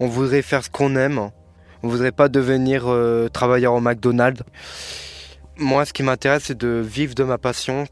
On 0.00 0.06
voudrait 0.06 0.42
faire 0.42 0.64
ce 0.64 0.70
qu'on 0.70 0.96
aime. 0.96 1.30
On 1.82 1.88
voudrait 1.88 2.12
pas 2.12 2.28
devenir 2.28 2.84
euh, 2.86 3.28
travailleur 3.28 3.74
au 3.74 3.80
McDonald's. 3.80 4.42
Moi, 5.56 5.84
ce 5.84 5.92
qui 5.92 6.02
m'intéresse, 6.02 6.44
c'est 6.46 6.58
de 6.58 6.82
vivre 6.84 7.14
de 7.14 7.24
ma 7.24 7.38
passion. 7.38 7.84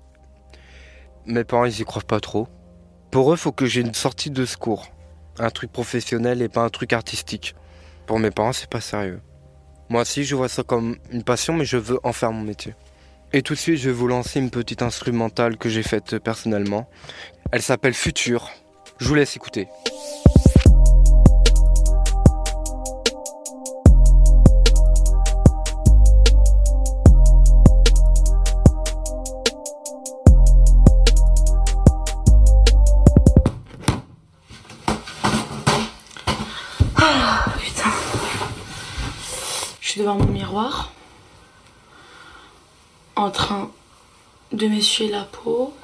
Mes 1.26 1.44
parents, 1.44 1.66
ils 1.66 1.80
y 1.80 1.84
croient 1.84 2.02
pas 2.02 2.18
trop. 2.18 2.48
Pour 3.10 3.32
eux, 3.32 3.36
faut 3.36 3.52
que 3.52 3.66
j'ai 3.66 3.82
une 3.82 3.94
sortie 3.94 4.30
de 4.30 4.44
secours. 4.44 4.86
Un 5.38 5.50
truc 5.50 5.70
professionnel 5.70 6.42
et 6.42 6.48
pas 6.48 6.62
un 6.62 6.70
truc 6.70 6.92
artistique. 6.92 7.54
Pour 8.06 8.18
mes 8.18 8.30
parents, 8.30 8.52
c'est 8.52 8.68
pas 8.68 8.80
sérieux. 8.80 9.20
Moi 9.90 10.02
aussi, 10.02 10.24
je 10.24 10.34
vois 10.34 10.48
ça 10.48 10.62
comme 10.62 10.96
une 11.10 11.22
passion, 11.22 11.52
mais 11.52 11.64
je 11.64 11.76
veux 11.76 12.00
en 12.02 12.12
faire 12.12 12.32
mon 12.32 12.42
métier. 12.42 12.74
Et 13.34 13.42
tout 13.42 13.54
de 13.54 13.58
suite, 13.58 13.76
je 13.76 13.90
vais 13.90 13.94
vous 13.94 14.08
lancer 14.08 14.40
une 14.40 14.50
petite 14.50 14.82
instrumentale 14.82 15.56
que 15.56 15.68
j'ai 15.68 15.82
faite 15.82 16.18
personnellement. 16.18 16.88
Elle 17.50 17.62
s'appelle 17.62 17.94
Futur. 17.94 18.50
Je 18.98 19.08
vous 19.08 19.14
laisse 19.14 19.36
écouter. 19.36 19.68
Suis 39.92 40.00
devant 40.00 40.16
mon 40.16 40.25
miroir, 40.25 40.90
en 43.14 43.30
train 43.30 43.70
de 44.50 44.66
m'essuyer 44.66 45.11
la 45.11 45.25
peau. 45.25 45.75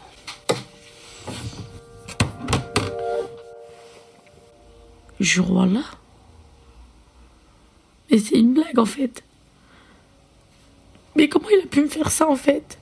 Jure 5.20 5.66
là. 5.66 5.82
Mais 8.10 8.16
c'est 8.16 8.36
une 8.36 8.54
blague 8.54 8.78
en 8.78 8.86
fait. 8.86 9.22
Mais 11.14 11.28
comment 11.28 11.50
il 11.50 11.64
a 11.64 11.66
pu 11.66 11.82
me 11.82 11.88
faire 11.88 12.10
ça 12.10 12.30
en 12.30 12.36
fait? 12.36 12.78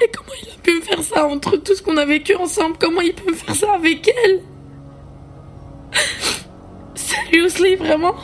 Mais 0.00 0.10
comment 0.12 0.34
il 0.42 0.50
a 0.50 0.56
pu 0.60 0.74
me 0.74 0.80
faire 0.80 1.02
ça 1.04 1.28
entre 1.28 1.56
tout 1.58 1.76
ce 1.76 1.82
qu'on 1.82 1.96
a 1.96 2.04
vécu 2.04 2.34
ensemble? 2.34 2.76
Comment 2.76 3.02
il 3.02 3.14
peut 3.14 3.30
me 3.30 3.36
faire 3.36 3.54
ça 3.54 3.74
avec 3.74 4.08
elle? 4.24 4.42
Seriously, 6.96 7.76
vraiment? 7.76 8.16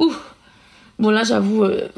Ouf. 0.00 0.34
Bon 0.98 1.10
là, 1.10 1.22
j'avoue, 1.22 1.64
euh, 1.64 1.88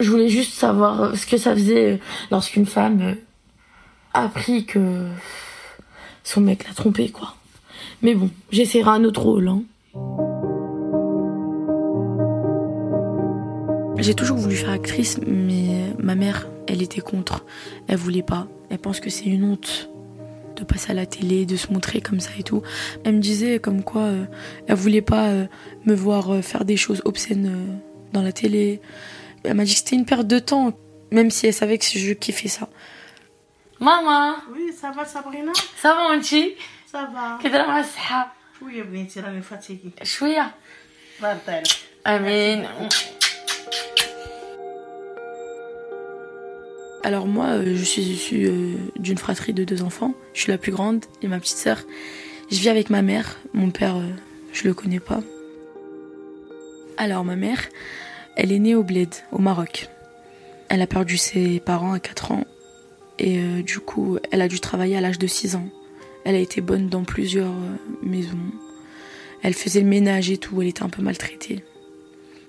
je 0.00 0.10
voulais 0.10 0.28
juste 0.28 0.54
savoir 0.54 1.02
euh, 1.02 1.14
ce 1.14 1.26
que 1.26 1.36
ça 1.36 1.54
faisait 1.54 1.92
euh, 1.92 1.96
lorsqu'une 2.30 2.66
femme 2.66 3.16
a 4.12 4.24
appris 4.24 4.64
que 4.64 5.08
son 6.22 6.40
mec 6.40 6.66
l'a 6.66 6.74
trompé, 6.74 7.10
quoi. 7.10 7.34
Mais 8.00 8.14
bon, 8.14 8.30
j'essaierai 8.50 8.90
un 8.90 9.04
autre 9.04 9.22
rôle. 9.22 9.48
Hein. 9.48 9.62
J'ai 13.98 14.14
toujours 14.14 14.36
voulu 14.36 14.56
faire 14.56 14.70
actrice, 14.70 15.18
mais 15.26 15.94
ma 15.98 16.14
mère, 16.14 16.48
elle 16.66 16.82
était 16.82 17.00
contre. 17.00 17.44
Elle 17.86 17.96
voulait 17.96 18.22
pas. 18.22 18.46
Elle 18.70 18.78
pense 18.78 19.00
que 19.00 19.08
c'est 19.10 19.24
une 19.24 19.44
honte 19.44 19.88
de 20.56 20.64
passer 20.64 20.90
à 20.92 20.94
la 20.94 21.06
télé, 21.06 21.46
de 21.46 21.56
se 21.56 21.72
montrer 21.72 22.00
comme 22.00 22.20
ça 22.20 22.30
et 22.38 22.42
tout. 22.42 22.62
Elle 23.04 23.16
me 23.16 23.20
disait 23.20 23.58
comme 23.58 23.82
quoi 23.82 24.02
euh, 24.02 24.24
elle 24.66 24.76
voulait 24.76 25.02
pas 25.02 25.28
euh, 25.28 25.46
me 25.84 25.94
voir 25.94 26.32
euh, 26.32 26.42
faire 26.42 26.64
des 26.64 26.76
choses 26.76 27.02
obscènes 27.04 27.80
dans 28.12 28.22
la 28.22 28.32
télé. 28.32 28.80
Elle 29.44 29.54
m'a 29.54 29.64
dit 29.64 29.72
que 29.72 29.78
c'était 29.78 29.96
une 29.96 30.06
perte 30.06 30.26
de 30.26 30.38
temps, 30.38 30.72
même 31.10 31.30
si 31.30 31.46
elle 31.46 31.54
savait 31.54 31.78
que 31.78 31.84
je 31.84 32.12
kiffais 32.12 32.48
ça. 32.48 32.68
Maman 33.80 34.36
Oui, 34.52 34.72
ça 34.78 34.90
va 34.90 35.04
Sabrina? 35.04 35.52
Ça 35.76 35.94
va 35.94 36.14
mon 36.14 36.22
Ça 36.22 37.10
va. 37.12 37.38
Qu'est-ce 37.40 37.52
que 37.52 37.58
tu 37.58 38.12
as 38.12 38.32
Oui, 38.62 38.82
je 39.06 39.20
suis 39.20 39.42
fatiguée. 39.42 39.92
Je 40.00 40.08
suis 40.08 40.36
Amin. 42.04 42.64
Alors 47.04 47.26
moi, 47.26 47.48
euh, 47.48 47.76
je 47.76 47.84
suis 47.84 48.00
issue 48.00 48.46
euh, 48.46 48.72
d'une 48.98 49.18
fratrie 49.18 49.52
de 49.52 49.62
deux 49.62 49.82
enfants. 49.82 50.14
Je 50.32 50.40
suis 50.40 50.50
la 50.50 50.56
plus 50.56 50.72
grande 50.72 51.04
et 51.20 51.28
ma 51.28 51.38
petite 51.38 51.58
sœur. 51.58 51.82
Je 52.50 52.56
vis 52.56 52.70
avec 52.70 52.88
ma 52.88 53.02
mère. 53.02 53.38
Mon 53.52 53.70
père, 53.70 53.96
euh, 53.96 54.08
je 54.54 54.66
le 54.66 54.72
connais 54.72 55.00
pas. 55.00 55.20
Alors 56.96 57.22
ma 57.22 57.36
mère, 57.36 57.68
elle 58.36 58.52
est 58.52 58.58
née 58.58 58.74
au 58.74 58.82
Bled, 58.82 59.14
au 59.32 59.38
Maroc. 59.38 59.90
Elle 60.70 60.80
a 60.80 60.86
perdu 60.86 61.18
ses 61.18 61.60
parents 61.60 61.92
à 61.92 62.00
4 62.00 62.32
ans 62.32 62.44
et 63.18 63.38
du 63.62 63.80
coup, 63.80 64.18
elle 64.32 64.40
a 64.40 64.48
dû 64.48 64.58
travailler 64.58 64.96
à 64.96 65.00
l'âge 65.00 65.18
de 65.18 65.26
6 65.26 65.56
ans. 65.56 65.68
Elle 66.24 66.36
a 66.36 66.38
été 66.38 66.60
bonne 66.60 66.88
dans 66.88 67.04
plusieurs 67.04 67.52
maisons. 68.02 68.38
Elle 69.42 69.54
faisait 69.54 69.80
le 69.80 69.86
ménage 69.86 70.30
et 70.30 70.38
tout, 70.38 70.62
elle 70.62 70.68
était 70.68 70.82
un 70.82 70.88
peu 70.88 71.02
maltraitée. 71.02 71.64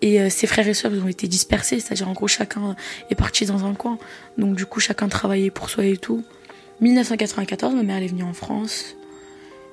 Et 0.05 0.21
euh, 0.21 0.29
ses 0.29 0.45
frères 0.45 0.67
et 0.67 0.75
sœurs 0.75 0.93
ils 0.93 1.01
ont 1.01 1.07
été 1.07 1.27
dispersés, 1.27 1.79
c'est-à-dire 1.79 2.07
en 2.07 2.13
gros 2.13 2.27
chacun 2.27 2.75
est 3.09 3.15
parti 3.15 3.47
dans 3.47 3.65
un 3.65 3.73
coin. 3.73 3.97
Donc 4.37 4.55
du 4.55 4.67
coup 4.67 4.79
chacun 4.79 5.07
travaillait 5.07 5.49
pour 5.49 5.69
soi 5.69 5.83
et 5.85 5.97
tout. 5.97 6.23
1994, 6.81 7.73
ma 7.73 7.81
mère 7.81 8.03
est 8.03 8.07
venue 8.07 8.23
en 8.23 8.33
France. 8.33 8.95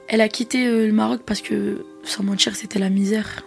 Elle 0.09 0.21
a 0.21 0.29
quitté 0.29 0.67
euh, 0.67 0.87
le 0.87 0.93
Maroc 0.93 1.23
parce 1.27 1.41
que, 1.41 1.85
sans 2.03 2.23
mentir, 2.23 2.57
c'était 2.57 2.79
la 2.79 2.91
misère. 2.91 3.45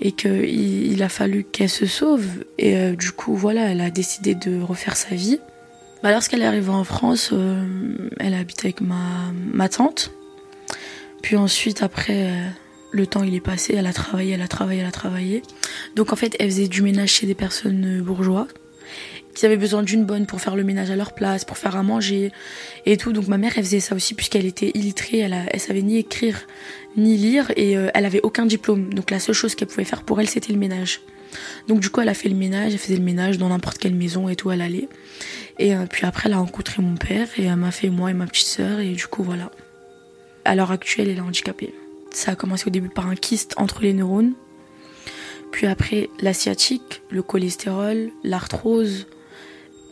Et 0.00 0.12
qu'il 0.12 0.92
il 0.92 1.02
a 1.02 1.08
fallu 1.08 1.44
qu'elle 1.44 1.68
se 1.68 1.86
sauve. 1.86 2.26
Et 2.58 2.76
euh, 2.76 2.96
du 2.96 3.12
coup, 3.12 3.36
voilà, 3.36 3.70
elle 3.70 3.80
a 3.80 3.90
décidé 3.90 4.34
de 4.34 4.60
refaire 4.60 4.96
sa 4.96 5.14
vie. 5.14 5.38
Bah, 6.02 6.10
Lorsqu'elle 6.10 6.42
est 6.42 6.46
arrivée 6.46 6.70
en 6.70 6.84
France, 6.84 7.30
euh, 7.32 8.10
elle 8.18 8.34
a 8.34 8.38
habité 8.38 8.68
avec 8.68 8.80
ma, 8.80 9.68
tante. 9.68 10.10
Puis 11.22 11.36
ensuite, 11.36 11.82
après, 11.82 12.32
le 12.92 13.06
temps 13.06 13.22
il 13.22 13.34
est 13.34 13.40
passé, 13.40 13.74
elle 13.76 13.86
a 13.86 13.92
travaillé, 13.92 14.32
elle 14.32 14.42
a 14.42 14.48
travaillé, 14.48 14.80
elle 14.80 14.86
a 14.86 14.92
travaillé. 14.92 15.42
Donc 15.96 16.12
en 16.12 16.16
fait, 16.16 16.36
elle 16.38 16.50
faisait 16.50 16.68
du 16.68 16.82
ménage 16.82 17.10
chez 17.10 17.26
des 17.26 17.34
personnes 17.34 17.98
euh, 17.98 18.02
bourgeois 18.02 18.46
qui 19.34 19.46
avaient 19.46 19.56
besoin 19.56 19.82
d'une 19.82 20.04
bonne 20.04 20.26
pour 20.26 20.40
faire 20.40 20.56
le 20.56 20.64
ménage 20.64 20.90
à 20.90 20.96
leur 20.96 21.14
place, 21.14 21.44
pour 21.44 21.56
faire 21.56 21.76
à 21.76 21.82
manger 21.82 22.32
et 22.86 22.96
tout. 22.96 23.12
Donc 23.12 23.28
ma 23.28 23.38
mère, 23.38 23.52
elle 23.56 23.64
faisait 23.64 23.80
ça 23.80 23.94
aussi 23.94 24.14
puisqu'elle 24.14 24.46
était 24.46 24.72
illettrée, 24.74 25.18
elle, 25.18 25.36
elle 25.48 25.60
savait 25.60 25.82
ni 25.82 25.98
écrire 25.98 26.46
ni 26.96 27.16
lire 27.16 27.52
et 27.56 27.76
euh, 27.76 27.88
elle 27.94 28.06
avait 28.06 28.20
aucun 28.22 28.46
diplôme. 28.46 28.92
Donc 28.92 29.10
la 29.10 29.20
seule 29.20 29.34
chose 29.34 29.54
qu'elle 29.54 29.68
pouvait 29.68 29.84
faire 29.84 30.02
pour 30.02 30.20
elle, 30.20 30.28
c'était 30.28 30.52
le 30.52 30.58
ménage. 30.58 31.00
Donc 31.68 31.80
du 31.80 31.90
coup, 31.90 32.00
elle 32.00 32.08
a 32.08 32.14
fait 32.14 32.28
le 32.28 32.34
ménage, 32.34 32.72
elle 32.72 32.78
faisait 32.78 32.96
le 32.96 33.04
ménage 33.04 33.38
dans 33.38 33.48
n'importe 33.48 33.78
quelle 33.78 33.94
maison 33.94 34.28
et 34.28 34.34
tout, 34.34 34.50
elle 34.50 34.62
allait. 34.62 34.88
Et 35.58 35.74
euh, 35.74 35.86
puis 35.88 36.06
après, 36.06 36.28
elle 36.28 36.34
a 36.34 36.38
rencontré 36.38 36.82
mon 36.82 36.96
père 36.96 37.28
et 37.38 37.44
elle 37.44 37.56
m'a 37.56 37.70
fait 37.70 37.88
moi 37.88 38.10
et 38.10 38.14
ma 38.14 38.26
petite 38.26 38.48
sœur 38.48 38.80
et 38.80 38.92
du 38.92 39.06
coup, 39.06 39.22
voilà. 39.22 39.50
À 40.44 40.54
l'heure 40.56 40.72
actuelle, 40.72 41.08
elle 41.08 41.18
est 41.18 41.20
handicapée. 41.20 41.72
Ça 42.12 42.32
a 42.32 42.34
commencé 42.34 42.66
au 42.66 42.70
début 42.70 42.88
par 42.88 43.06
un 43.06 43.14
kyste 43.14 43.54
entre 43.56 43.82
les 43.82 43.92
neurones. 43.92 44.34
Puis 45.52 45.66
après, 45.66 46.08
l'asiatique, 46.20 47.02
le 47.10 47.22
cholestérol, 47.22 48.10
l'arthrose. 48.24 49.06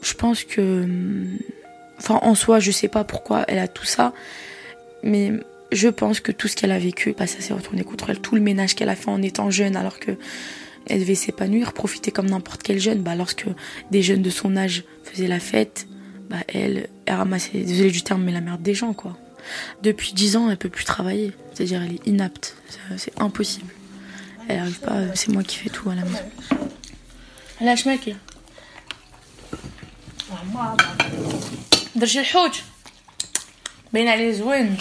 Je 0.03 0.15
pense 0.15 0.45
que. 0.45 0.83
hum, 0.83 1.39
Enfin, 1.99 2.21
en 2.23 2.35
soi, 2.35 2.61
je 2.61 2.71
sais 2.71 2.89
pas 2.89 3.05
pourquoi 3.05 3.45
elle 3.49 3.59
a 3.59 3.69
tout 3.69 3.85
ça. 3.85 4.13
Mais 5.03 5.33
je 5.73 5.89
pense 5.89 6.21
que 6.21 6.33
tout 6.33 6.49
ce 6.49 6.57
qu'elle 6.57 6.71
a 6.71 6.79
vécu, 6.79 7.15
bah, 7.17 7.27
ça 7.27 7.41
s'est 7.41 7.53
retourné 7.53 7.85
contre 7.85 8.11
elle. 8.11 8.21
Tout 8.21 8.35
le 8.35 8.41
ménage 8.41 8.75
qu'elle 8.75 8.89
a 8.89 8.97
fait 8.97 9.11
en 9.11 9.21
étant 9.23 9.51
jeune, 9.51 9.77
alors 9.77 9.99
que 9.99 10.13
elle 10.87 11.01
devait 11.01 11.15
s'épanouir, 11.15 11.73
profiter 11.75 12.11
comme 12.13 12.31
n'importe 12.31 12.63
quel 12.63 12.79
jeune. 12.79 13.03
Bah, 13.03 13.15
lorsque 13.15 13.47
des 13.91 14.03
jeunes 14.03 14.23
de 14.23 14.31
son 14.31 14.57
âge 14.57 14.85
faisaient 15.03 15.27
la 15.27 15.41
fête, 15.41 15.87
bah, 16.31 16.37
elle, 16.47 16.89
elle 17.07 17.15
ramassait, 17.15 17.59
désolé 17.59 17.91
du 17.91 18.03
terme, 18.03 18.23
mais 18.23 18.33
la 18.33 18.41
merde 18.41 18.63
des 18.63 18.75
gens, 18.75 18.93
quoi. 18.93 19.17
Depuis 19.82 20.14
10 20.14 20.36
ans, 20.38 20.50
elle 20.50 20.58
peut 20.58 20.70
plus 20.70 20.86
travailler. 20.86 21.32
C'est-à-dire, 21.54 21.82
elle 21.84 21.94
est 21.96 22.08
inapte. 22.08 22.56
C'est- 22.70 22.98
C'est 22.98 23.22
impossible. 23.22 23.72
Elle 24.48 24.60
arrive 24.60 24.80
pas, 24.80 24.94
euh, 24.96 25.12
c'est 25.16 25.30
moi 25.30 25.44
qui 25.44 25.58
fais 25.58 25.70
tout 25.70 25.90
à 25.90 25.96
la 25.96 26.04
maison. 26.04 26.26
Lâche 27.62 27.86
mec 27.86 28.06
là. 28.08 28.16
درجي 31.96 32.20
الحوت 32.20 32.56
باين 33.94 34.08
عليه 34.08 34.32
زوين 34.32 34.78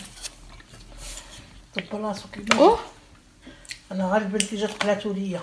بلاصو 1.93 2.23
Oh 2.55 2.79
انا 3.93 4.05
غير 4.13 4.23
بنتي 4.23 4.57
جات 4.57 4.71
قلاتو 4.83 5.13
ليا 5.13 5.41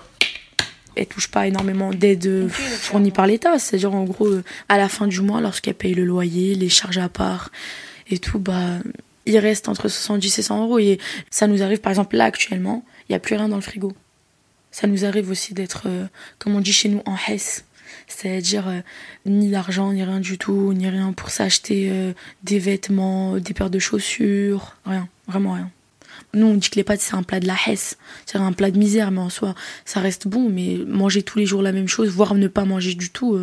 elle 0.97 1.05
touche 1.05 1.27
pas 1.31 1.47
énormément 1.47 1.91
d'aide 1.93 2.25
euh, 2.25 2.49
fournie 2.49 3.11
par 3.11 3.25
l'État. 3.27 3.57
C'est-à-dire, 3.57 3.93
en 3.93 4.03
gros, 4.03 4.27
euh, 4.27 4.43
à 4.67 4.77
la 4.77 4.89
fin 4.89 5.07
du 5.07 5.21
mois, 5.21 5.39
lorsqu'elle 5.39 5.75
paye 5.75 5.93
le 5.93 6.03
loyer, 6.03 6.55
les 6.55 6.67
charges 6.67 6.97
à 6.97 7.07
part 7.07 7.51
et 8.09 8.17
tout, 8.19 8.39
bah, 8.39 8.79
il 9.26 9.38
reste 9.38 9.68
entre 9.68 9.88
70 9.88 10.38
et 10.38 10.42
100 10.42 10.64
euros. 10.64 10.78
Et 10.78 10.98
ça 11.30 11.46
nous 11.46 11.62
arrive, 11.62 11.80
par 11.80 11.90
exemple, 11.90 12.16
là, 12.16 12.24
actuellement, 12.24 12.84
il 13.08 13.12
n'y 13.12 13.16
a 13.16 13.20
plus 13.20 13.36
rien 13.36 13.48
dans 13.48 13.56
le 13.56 13.62
frigo. 13.62 13.92
Ça 14.70 14.86
nous 14.86 15.04
arrive 15.04 15.30
aussi 15.30 15.54
d'être, 15.54 15.84
euh, 15.86 16.06
comme 16.38 16.56
on 16.56 16.60
dit 16.60 16.72
chez 16.72 16.88
nous, 16.88 17.02
en 17.06 17.16
Hesse. 17.28 17.64
C'est-à-dire, 18.08 18.68
euh, 18.68 18.80
ni 19.24 19.50
d'argent, 19.50 19.92
ni 19.92 20.02
rien 20.02 20.20
du 20.20 20.36
tout, 20.36 20.72
ni 20.74 20.88
rien 20.88 21.12
pour 21.12 21.30
s'acheter 21.30 21.88
euh, 21.90 22.12
des 22.42 22.58
vêtements, 22.58 23.38
des 23.38 23.54
paires 23.54 23.70
de 23.70 23.78
chaussures, 23.78 24.74
rien, 24.84 25.08
vraiment 25.28 25.52
rien. 25.52 25.70
Nous, 26.32 26.46
on 26.46 26.54
dit 26.54 26.70
que 26.70 26.76
les 26.76 26.84
pâtes, 26.84 27.00
c'est 27.00 27.14
un 27.14 27.22
plat 27.22 27.38
de 27.38 27.46
la 27.46 27.56
Hesse. 27.66 27.96
C'est 28.26 28.38
un 28.38 28.52
plat 28.52 28.72
de 28.72 28.78
misère, 28.78 29.12
mais 29.12 29.20
en 29.20 29.30
soi, 29.30 29.54
ça 29.84 30.00
reste 30.00 30.26
bon. 30.26 30.48
Mais 30.50 30.78
manger 30.86 31.22
tous 31.22 31.38
les 31.38 31.46
jours 31.46 31.62
la 31.62 31.70
même 31.70 31.86
chose, 31.86 32.08
voire 32.08 32.34
ne 32.34 32.48
pas 32.48 32.64
manger 32.64 32.94
du 32.94 33.10
tout. 33.10 33.38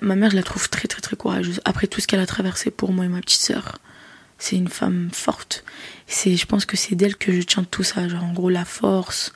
ma 0.00 0.16
mère, 0.16 0.30
je 0.30 0.36
la 0.36 0.42
trouve 0.42 0.70
très, 0.70 0.88
très, 0.88 1.02
très 1.02 1.16
courageuse. 1.16 1.60
Après 1.66 1.86
tout 1.86 2.00
ce 2.00 2.06
qu'elle 2.06 2.20
a 2.20 2.26
traversé 2.26 2.70
pour 2.70 2.92
moi 2.92 3.04
et 3.04 3.08
ma 3.08 3.20
petite 3.20 3.42
sœur, 3.42 3.78
c'est 4.38 4.56
une 4.56 4.68
femme 4.68 5.10
forte. 5.12 5.64
C'est, 6.06 6.36
je 6.36 6.46
pense 6.46 6.66
que 6.66 6.76
c'est 6.76 6.94
d'elle 6.94 7.16
que 7.16 7.32
je 7.32 7.42
tiens 7.42 7.64
tout 7.64 7.82
ça. 7.82 8.08
Genre, 8.08 8.24
en 8.24 8.32
gros, 8.32 8.50
la 8.50 8.64
force. 8.64 9.32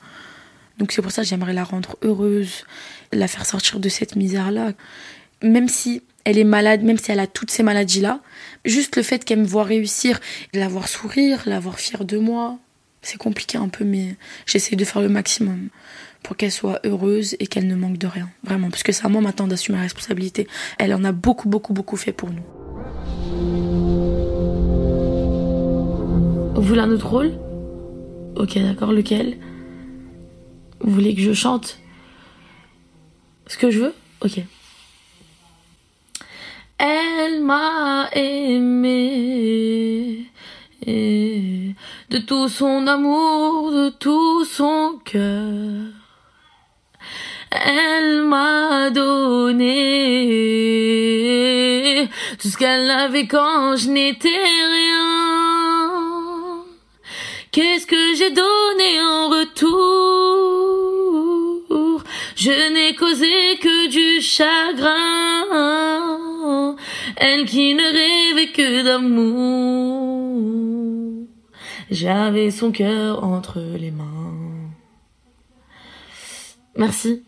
Donc, 0.77 0.91
c'est 0.91 1.01
pour 1.01 1.11
ça 1.11 1.23
que 1.23 1.27
j'aimerais 1.27 1.53
la 1.53 1.63
rendre 1.63 1.97
heureuse, 2.01 2.65
la 3.11 3.27
faire 3.27 3.45
sortir 3.45 3.79
de 3.79 3.89
cette 3.89 4.15
misère-là. 4.15 4.73
Même 5.43 5.67
si 5.67 6.03
elle 6.23 6.37
est 6.37 6.43
malade, 6.43 6.83
même 6.83 6.97
si 6.97 7.11
elle 7.11 7.19
a 7.19 7.27
toutes 7.27 7.51
ces 7.51 7.63
maladies-là, 7.63 8.21
juste 8.63 8.95
le 8.95 9.03
fait 9.03 9.25
qu'elle 9.25 9.39
me 9.39 9.45
voit 9.45 9.63
réussir, 9.63 10.19
la 10.53 10.67
voir 10.67 10.87
sourire, 10.87 11.41
la 11.45 11.59
voir 11.59 11.79
fière 11.79 12.05
de 12.05 12.17
moi, 12.17 12.59
c'est 13.01 13.17
compliqué 13.17 13.57
un 13.57 13.69
peu, 13.69 13.83
mais 13.83 14.15
j'essaie 14.45 14.75
de 14.75 14.85
faire 14.85 15.01
le 15.01 15.09
maximum 15.09 15.69
pour 16.23 16.37
qu'elle 16.37 16.51
soit 16.51 16.79
heureuse 16.85 17.35
et 17.39 17.47
qu'elle 17.47 17.67
ne 17.67 17.75
manque 17.75 17.97
de 17.97 18.07
rien. 18.07 18.29
Vraiment, 18.43 18.69
parce 18.69 18.83
que 18.83 18.91
c'est 18.91 19.05
à 19.05 19.09
moi 19.09 19.21
maintenant 19.21 19.47
d'assumer 19.47 19.77
la 19.77 19.83
responsabilité. 19.83 20.47
Elle 20.77 20.93
en 20.93 21.03
a 21.03 21.11
beaucoup, 21.11 21.49
beaucoup, 21.49 21.73
beaucoup 21.73 21.97
fait 21.97 22.11
pour 22.11 22.29
nous. 22.29 23.80
Vous 26.61 26.67
voulez 26.67 26.81
un 26.81 26.91
autre 26.91 27.07
rôle 27.07 27.33
Ok, 28.35 28.55
d'accord, 28.59 28.93
lequel 28.93 29.39
Vous 30.79 30.91
voulez 30.91 31.15
que 31.15 31.21
je 31.21 31.33
chante 31.33 31.79
Ce 33.47 33.57
que 33.57 33.71
je 33.71 33.79
veux 33.79 33.95
Ok. 34.23 34.41
Elle 36.77 37.41
m'a 37.41 38.09
aimé 38.13 39.09
de 40.85 42.19
tout 42.27 42.47
son 42.47 42.85
amour, 42.85 43.71
de 43.71 43.89
tout 43.89 44.45
son 44.45 44.99
cœur. 45.03 45.87
Elle 47.49 48.21
m'a 48.21 48.91
donné 48.91 49.57
tout 52.39 52.49
ce 52.49 52.57
qu'elle 52.57 52.91
avait 52.91 53.25
quand 53.25 53.75
je 53.77 53.89
n'étais 53.89 54.29
rien. 54.29 55.10
Qu'est-ce 57.51 57.85
que 57.85 58.15
j'ai 58.15 58.29
donné 58.29 59.01
en 59.01 59.27
retour? 59.27 59.71
Je 62.37 62.73
n'ai 62.73 62.95
causé 62.95 63.57
que 63.59 63.89
du 63.89 64.21
chagrin. 64.21 64.91
Elle 67.17 67.45
qui 67.45 67.73
ne 67.75 67.83
rêvait 67.83 68.53
que 68.53 68.83
d'amour. 68.85 70.31
J'avais 71.89 72.51
son 72.51 72.71
cœur 72.71 73.25
entre 73.25 73.59
les 73.59 73.91
mains. 73.91 74.31
Merci. 76.77 77.21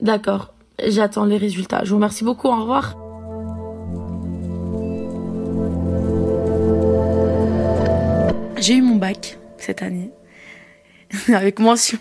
D'accord. 0.00 0.52
J'attends 0.84 1.26
les 1.26 1.36
résultats. 1.38 1.84
Je 1.84 1.90
vous 1.90 1.96
remercie 1.96 2.24
beaucoup. 2.24 2.48
Au 2.48 2.60
revoir. 2.60 3.07
J'ai 8.60 8.74
eu 8.74 8.82
mon 8.82 8.96
bac 8.96 9.38
cette 9.58 9.82
année 9.82 10.10
avec 11.28 11.60
mention. 11.60 11.98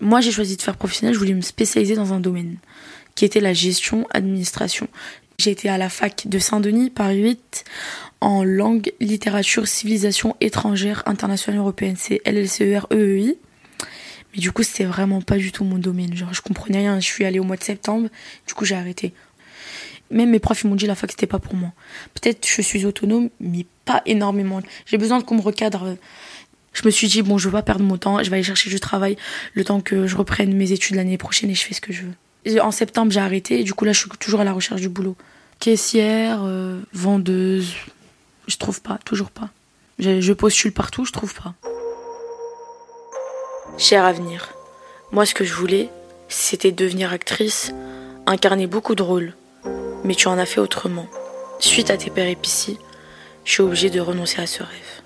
Moi, 0.00 0.20
j'ai 0.20 0.32
choisi 0.32 0.56
de 0.56 0.62
faire 0.62 0.76
professionnel. 0.76 1.14
Je 1.14 1.18
voulais 1.18 1.34
me 1.34 1.42
spécialiser 1.42 1.94
dans 1.94 2.12
un 2.12 2.20
domaine 2.20 2.56
qui 3.14 3.24
était 3.24 3.40
la 3.40 3.52
gestion 3.52 4.06
administration. 4.10 4.88
J'ai 5.38 5.52
été 5.52 5.68
à 5.68 5.78
la 5.78 5.88
fac 5.88 6.26
de 6.26 6.38
Saint-Denis, 6.38 6.90
Paris 6.90 7.22
8, 7.22 7.64
en 8.20 8.42
langue, 8.42 8.92
littérature, 9.00 9.68
civilisation 9.68 10.36
étrangère, 10.40 11.02
internationale 11.06 11.60
européenne. 11.60 11.96
C'est 11.96 12.20
LLCER-EEI. 12.26 13.38
Mais 14.32 14.40
du 14.40 14.50
coup, 14.50 14.64
c'était 14.64 14.84
vraiment 14.84 15.22
pas 15.22 15.36
du 15.36 15.52
tout 15.52 15.62
mon 15.62 15.78
domaine. 15.78 16.16
Genre, 16.16 16.34
je 16.34 16.42
comprenais 16.42 16.78
rien. 16.78 16.98
Je 16.98 17.06
suis 17.06 17.24
allée 17.24 17.38
au 17.38 17.44
mois 17.44 17.56
de 17.56 17.62
septembre. 17.64 18.08
Du 18.48 18.54
coup, 18.54 18.64
j'ai 18.64 18.74
arrêté. 18.74 19.14
Même 20.10 20.30
mes 20.30 20.40
profs 20.40 20.64
m'ont 20.64 20.74
dit 20.74 20.86
la 20.86 20.94
fac 20.94 21.10
c'était 21.10 21.26
pas 21.26 21.38
pour 21.38 21.54
moi. 21.54 21.72
Peut-être 22.14 22.46
je 22.46 22.60
suis 22.60 22.84
autonome, 22.84 23.30
mais 23.40 23.66
pas 23.84 24.02
énormément. 24.06 24.60
J'ai 24.86 24.98
besoin 24.98 25.20
qu'on 25.20 25.36
me 25.36 25.42
recadre. 25.42 25.96
Je 26.72 26.82
me 26.84 26.90
suis 26.90 27.08
dit 27.08 27.22
bon, 27.22 27.38
je 27.38 27.48
veux 27.48 27.52
pas 27.52 27.62
perdre 27.62 27.84
mon 27.84 27.96
temps. 27.96 28.22
Je 28.22 28.30
vais 28.30 28.36
aller 28.36 28.44
chercher 28.44 28.70
du 28.70 28.80
travail 28.80 29.16
le 29.54 29.64
temps 29.64 29.80
que 29.80 30.06
je 30.06 30.16
reprenne 30.16 30.54
mes 30.54 30.72
études 30.72 30.96
l'année 30.96 31.18
prochaine 31.18 31.50
et 31.50 31.54
je 31.54 31.64
fais 31.64 31.74
ce 31.74 31.80
que 31.80 31.92
je 31.92 32.02
veux. 32.02 32.60
En 32.60 32.70
septembre 32.70 33.12
j'ai 33.12 33.20
arrêté. 33.20 33.60
Et 33.60 33.64
du 33.64 33.74
coup 33.74 33.84
là 33.84 33.92
je 33.92 34.00
suis 34.00 34.10
toujours 34.18 34.40
à 34.40 34.44
la 34.44 34.52
recherche 34.52 34.80
du 34.80 34.88
boulot. 34.88 35.16
Caissière, 35.60 36.40
euh, 36.42 36.80
vendeuse, 36.92 37.74
je 38.48 38.56
trouve 38.56 38.82
pas, 38.82 38.98
toujours 39.04 39.30
pas. 39.30 39.50
Je, 39.98 40.20
je 40.20 40.32
postule 40.32 40.72
partout, 40.72 41.04
je 41.04 41.12
trouve 41.12 41.34
pas. 41.34 41.54
Cher 43.78 44.04
avenir, 44.04 44.52
moi 45.12 45.26
ce 45.26 45.34
que 45.34 45.44
je 45.44 45.54
voulais, 45.54 45.88
c'était 46.28 46.72
devenir 46.72 47.12
actrice, 47.12 47.72
incarner 48.26 48.66
beaucoup 48.66 48.94
de 48.94 49.02
rôles. 49.02 49.34
Mais 50.04 50.14
tu 50.14 50.28
en 50.28 50.38
as 50.38 50.46
fait 50.46 50.60
autrement. 50.60 51.06
Suite 51.60 51.90
à 51.90 51.96
tes 51.96 52.10
péripéties, 52.10 52.78
je 53.44 53.52
suis 53.52 53.62
obligée 53.62 53.90
de 53.90 54.00
renoncer 54.00 54.40
à 54.40 54.46
ce 54.46 54.62
rêve. 54.62 55.02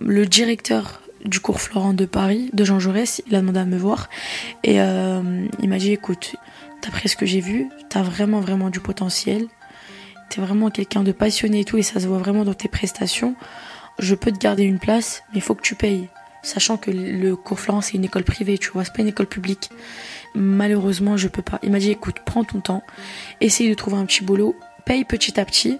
Le 0.00 0.26
directeur 0.26 1.00
du 1.24 1.40
cours 1.40 1.60
Florent 1.60 1.92
de 1.92 2.06
Paris, 2.06 2.50
de 2.52 2.64
Jean 2.64 2.78
Jaurès, 2.78 3.22
il 3.26 3.34
a 3.34 3.40
demandé 3.40 3.60
à 3.60 3.64
me 3.64 3.76
voir 3.76 4.08
et 4.64 4.80
euh, 4.80 5.46
il 5.60 5.68
m'a 5.68 5.78
dit 5.78 5.92
écoute, 5.92 6.36
d'après 6.82 7.08
ce 7.08 7.16
que 7.16 7.26
j'ai 7.26 7.40
vu, 7.40 7.68
t'as 7.90 8.02
vraiment 8.02 8.40
vraiment 8.40 8.70
du 8.70 8.80
potentiel, 8.80 9.46
t'es 10.30 10.40
vraiment 10.40 10.70
quelqu'un 10.70 11.02
de 11.02 11.12
passionné 11.12 11.60
et 11.60 11.64
tout 11.64 11.76
et 11.76 11.82
ça 11.82 12.00
se 12.00 12.06
voit 12.06 12.18
vraiment 12.18 12.44
dans 12.44 12.54
tes 12.54 12.68
prestations. 12.68 13.34
Je 13.98 14.14
peux 14.14 14.32
te 14.32 14.38
garder 14.38 14.62
une 14.62 14.78
place, 14.78 15.22
mais 15.30 15.38
il 15.38 15.42
faut 15.42 15.54
que 15.54 15.62
tu 15.62 15.74
payes. 15.74 16.08
Sachant 16.42 16.78
que 16.78 16.90
le 16.90 17.36
cours 17.36 17.60
Florent 17.60 17.82
c'est 17.82 17.94
une 17.94 18.04
école 18.04 18.24
privée, 18.24 18.56
tu 18.56 18.70
vois, 18.70 18.84
c'est 18.84 18.94
pas 18.94 19.02
une 19.02 19.08
école 19.08 19.26
publique. 19.26 19.68
Malheureusement, 20.34 21.16
je 21.16 21.28
peux 21.28 21.42
pas. 21.42 21.58
Il 21.62 21.70
m'a 21.70 21.80
dit 21.80 21.90
écoute, 21.90 22.16
prends 22.24 22.44
ton 22.44 22.60
temps, 22.60 22.82
essaye 23.42 23.68
de 23.68 23.74
trouver 23.74 23.96
un 23.98 24.06
petit 24.06 24.24
boulot, 24.24 24.56
paye 24.80 25.04
petit 25.04 25.38
à 25.38 25.44
petit. 25.44 25.78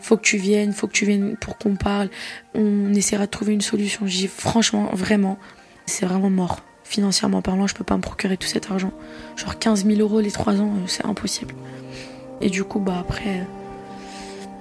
Faut 0.00 0.16
que 0.16 0.22
tu 0.22 0.38
viennes, 0.38 0.72
faut 0.72 0.86
que 0.86 0.92
tu 0.92 1.04
viennes 1.04 1.36
pour 1.36 1.58
qu'on 1.58 1.76
parle. 1.76 2.08
On 2.54 2.92
essaiera 2.94 3.26
de 3.26 3.30
trouver 3.30 3.52
une 3.52 3.60
solution. 3.60 4.06
J'ai 4.06 4.28
franchement, 4.28 4.88
vraiment, 4.92 5.38
c'est 5.86 6.06
vraiment 6.06 6.30
mort. 6.30 6.60
Financièrement 6.84 7.42
parlant, 7.42 7.66
je 7.66 7.74
peux 7.74 7.84
pas 7.84 7.96
me 7.96 8.02
procurer 8.02 8.36
tout 8.36 8.48
cet 8.48 8.70
argent. 8.70 8.92
Genre 9.36 9.58
15 9.58 9.86
000 9.86 10.00
euros 10.00 10.20
les 10.20 10.30
3 10.32 10.60
ans, 10.60 10.72
euh, 10.76 10.86
c'est 10.86 11.06
impossible. 11.06 11.54
Et 12.40 12.50
du 12.50 12.64
coup, 12.64 12.80
bah 12.80 12.96
après, 12.98 13.46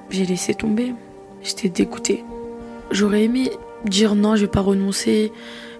j'ai 0.09 0.25
laissé 0.25 0.53
tomber. 0.53 0.93
J'étais 1.41 1.69
dégoûtée. 1.69 2.23
J'aurais 2.91 3.23
aimé 3.23 3.51
dire 3.85 4.15
non, 4.15 4.35
je 4.35 4.41
vais 4.41 4.51
pas 4.51 4.61
renoncer. 4.61 5.31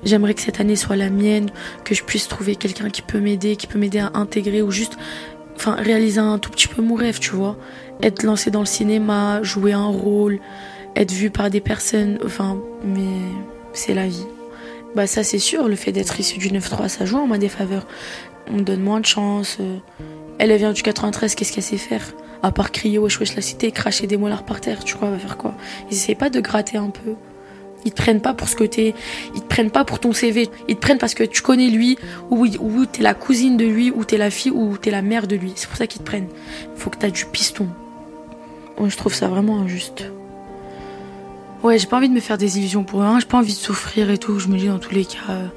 J'aimerais 0.03 0.33
que 0.33 0.41
cette 0.41 0.59
année 0.61 0.77
soit 0.77 0.95
la 0.95 1.09
mienne, 1.09 1.51
que 1.83 1.93
je 1.93 2.03
puisse 2.03 2.27
trouver 2.27 2.55
quelqu'un 2.55 2.89
qui 2.89 3.01
peut 3.01 3.19
m'aider, 3.19 3.57
qui 3.57 3.67
peut 3.67 3.77
m'aider 3.77 3.99
à 3.99 4.11
intégrer 4.13 4.61
ou 4.61 4.71
juste 4.71 4.97
enfin 5.59 5.75
réaliser 5.75 6.19
un 6.21 6.39
tout 6.39 6.49
petit 6.49 6.67
peu 6.67 6.81
mon 6.81 6.95
rêve, 6.95 7.19
tu 7.19 7.31
vois. 7.31 7.57
Être 8.01 8.23
lancé 8.23 8.49
dans 8.49 8.61
le 8.61 8.65
cinéma, 8.65 9.43
jouer 9.43 9.73
un 9.73 9.87
rôle, 9.87 10.39
être 10.95 11.11
vu 11.11 11.29
par 11.29 11.49
des 11.49 11.59
personnes, 11.59 12.17
enfin, 12.25 12.57
mais 12.83 13.19
c'est 13.73 13.93
la 13.93 14.07
vie. 14.07 14.25
Bah 14.95 15.05
ça 15.05 15.21
c'est 15.23 15.37
sûr, 15.37 15.67
le 15.67 15.75
fait 15.75 15.91
d'être 15.91 16.17
issu 16.19 16.39
du 16.39 16.49
9-3, 16.49 16.87
ça 16.87 17.05
joue 17.05 17.17
en 17.17 17.27
ma 17.27 17.37
défaveur. 17.37 17.85
On 18.49 18.53
me 18.53 18.61
donne 18.61 18.81
moins 18.81 19.01
de 19.01 19.05
chance. 19.05 19.57
euh. 19.59 19.77
Elle, 20.39 20.51
elle 20.51 20.57
vient 20.57 20.71
du 20.71 20.81
93, 20.81 21.35
qu'est-ce 21.35 21.51
qu'elle 21.51 21.63
sait 21.63 21.77
faire? 21.77 22.13
À 22.41 22.51
part 22.53 22.71
crier 22.71 22.97
wesh 22.97 23.19
wesh 23.19 23.35
la 23.35 23.41
cité, 23.41 23.71
cracher 23.71 24.07
des 24.07 24.15
molars 24.15 24.43
par 24.43 24.61
terre, 24.61 24.83
tu 24.85 24.95
crois, 24.95 25.09
elle 25.09 25.15
va 25.15 25.19
faire 25.19 25.37
quoi? 25.37 25.53
Ils 25.91 25.95
essayent 25.97 26.15
pas 26.15 26.29
de 26.29 26.39
gratter 26.39 26.77
un 26.77 26.89
peu. 26.89 27.15
Ils 27.85 27.91
te 27.91 28.01
prennent 28.01 28.21
pas 28.21 28.33
pour 28.33 28.49
ce 28.49 28.55
que 28.55 28.63
t'es, 28.65 28.93
ils 29.35 29.41
te 29.41 29.47
prennent 29.47 29.71
pas 29.71 29.85
pour 29.85 29.99
ton 29.99 30.11
CV, 30.11 30.49
ils 30.67 30.75
te 30.75 30.81
prennent 30.81 30.97
parce 30.97 31.13
que 31.13 31.23
tu 31.23 31.41
connais 31.41 31.69
lui, 31.69 31.97
ou, 32.29 32.45
ou 32.45 32.85
t'es 32.85 33.01
la 33.01 33.13
cousine 33.13 33.55
de 33.57 33.65
lui, 33.65 33.91
ou 33.91 34.03
t'es 34.03 34.17
la 34.17 34.29
fille, 34.29 34.51
ou 34.51 34.77
t'es 34.77 34.91
la 34.91 35.01
mère 35.01 35.27
de 35.27 35.35
lui. 35.35 35.53
C'est 35.55 35.67
pour 35.67 35.77
ça 35.77 35.87
qu'ils 35.87 36.01
te 36.01 36.05
prennent. 36.05 36.27
Faut 36.75 36.89
que 36.89 36.97
t'as 36.97 37.09
du 37.09 37.25
piston. 37.25 37.67
Je 38.85 38.95
trouve 38.95 39.13
ça 39.13 39.27
vraiment 39.27 39.59
injuste. 39.59 40.05
Ouais, 41.63 41.77
j'ai 41.77 41.87
pas 41.87 41.97
envie 41.97 42.07
de 42.07 42.13
me 42.13 42.21
faire 42.21 42.37
des 42.37 42.57
illusions 42.57 42.85
pour 42.85 43.01
rien, 43.01 43.19
j'ai 43.19 43.25
pas 43.25 43.37
envie 43.37 43.53
de 43.53 43.57
souffrir 43.57 44.09
et 44.09 44.17
tout. 44.17 44.39
Je 44.39 44.47
me 44.47 44.57
dis 44.57 44.67
dans 44.67 44.79
tous 44.79 44.93
les 44.93 45.03
cas, 45.03 45.17
euh, 45.29 45.47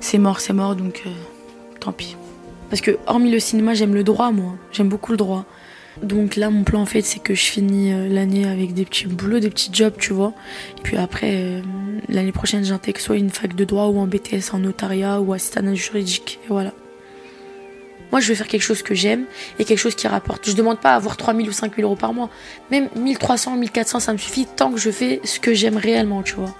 c'est 0.00 0.18
mort, 0.18 0.40
c'est 0.40 0.52
mort, 0.52 0.76
donc 0.76 1.02
euh, 1.06 1.10
tant 1.80 1.92
pis. 1.92 2.16
Parce 2.68 2.82
que 2.82 2.98
hormis 3.06 3.30
le 3.30 3.38
cinéma, 3.38 3.72
j'aime 3.72 3.94
le 3.94 4.04
droit, 4.04 4.32
moi. 4.32 4.52
J'aime 4.72 4.88
beaucoup 4.88 5.12
le 5.12 5.16
droit. 5.16 5.46
Donc 6.02 6.36
là, 6.36 6.50
mon 6.50 6.64
plan 6.64 6.82
en 6.82 6.86
fait, 6.86 7.02
c'est 7.02 7.20
que 7.20 7.34
je 7.34 7.44
finis 7.44 7.92
euh, 7.92 8.08
l'année 8.08 8.46
avec 8.46 8.74
des 8.74 8.84
petits 8.84 9.06
boulots, 9.06 9.40
des 9.40 9.50
petits 9.50 9.70
jobs, 9.72 9.94
tu 9.98 10.12
vois. 10.12 10.32
Et 10.78 10.82
puis 10.82 10.96
après, 10.96 11.32
euh, 11.34 11.62
l'année 12.08 12.32
prochaine, 12.32 12.64
j'intègre 12.64 13.00
soit 13.00 13.16
une 13.16 13.30
fac 13.30 13.54
de 13.54 13.64
droit 13.64 13.86
ou 13.86 14.00
un 14.00 14.06
BTS 14.06 14.52
en 14.52 14.58
notariat 14.58 15.20
ou 15.20 15.32
assistant 15.32 15.74
juridique. 15.74 16.38
Et 16.44 16.48
voilà. 16.48 16.72
Moi, 18.12 18.20
je 18.20 18.28
veux 18.28 18.34
faire 18.34 18.46
quelque 18.46 18.62
chose 18.62 18.82
que 18.82 18.94
j'aime 18.94 19.24
et 19.58 19.64
quelque 19.64 19.78
chose 19.78 19.94
qui 19.94 20.06
rapporte. 20.06 20.48
Je 20.48 20.54
demande 20.54 20.78
pas 20.78 20.92
à 20.92 20.96
avoir 20.96 21.16
3000 21.16 21.48
ou 21.48 21.52
5000 21.52 21.84
euros 21.84 21.96
par 21.96 22.12
mois. 22.12 22.30
Même 22.70 22.88
1300, 22.94 23.56
1400, 23.56 24.00
ça 24.00 24.12
me 24.12 24.18
suffit 24.18 24.46
tant 24.46 24.70
que 24.70 24.78
je 24.78 24.90
fais 24.90 25.20
ce 25.24 25.40
que 25.40 25.54
j'aime 25.54 25.76
réellement, 25.76 26.22
tu 26.22 26.34
vois. 26.34 26.54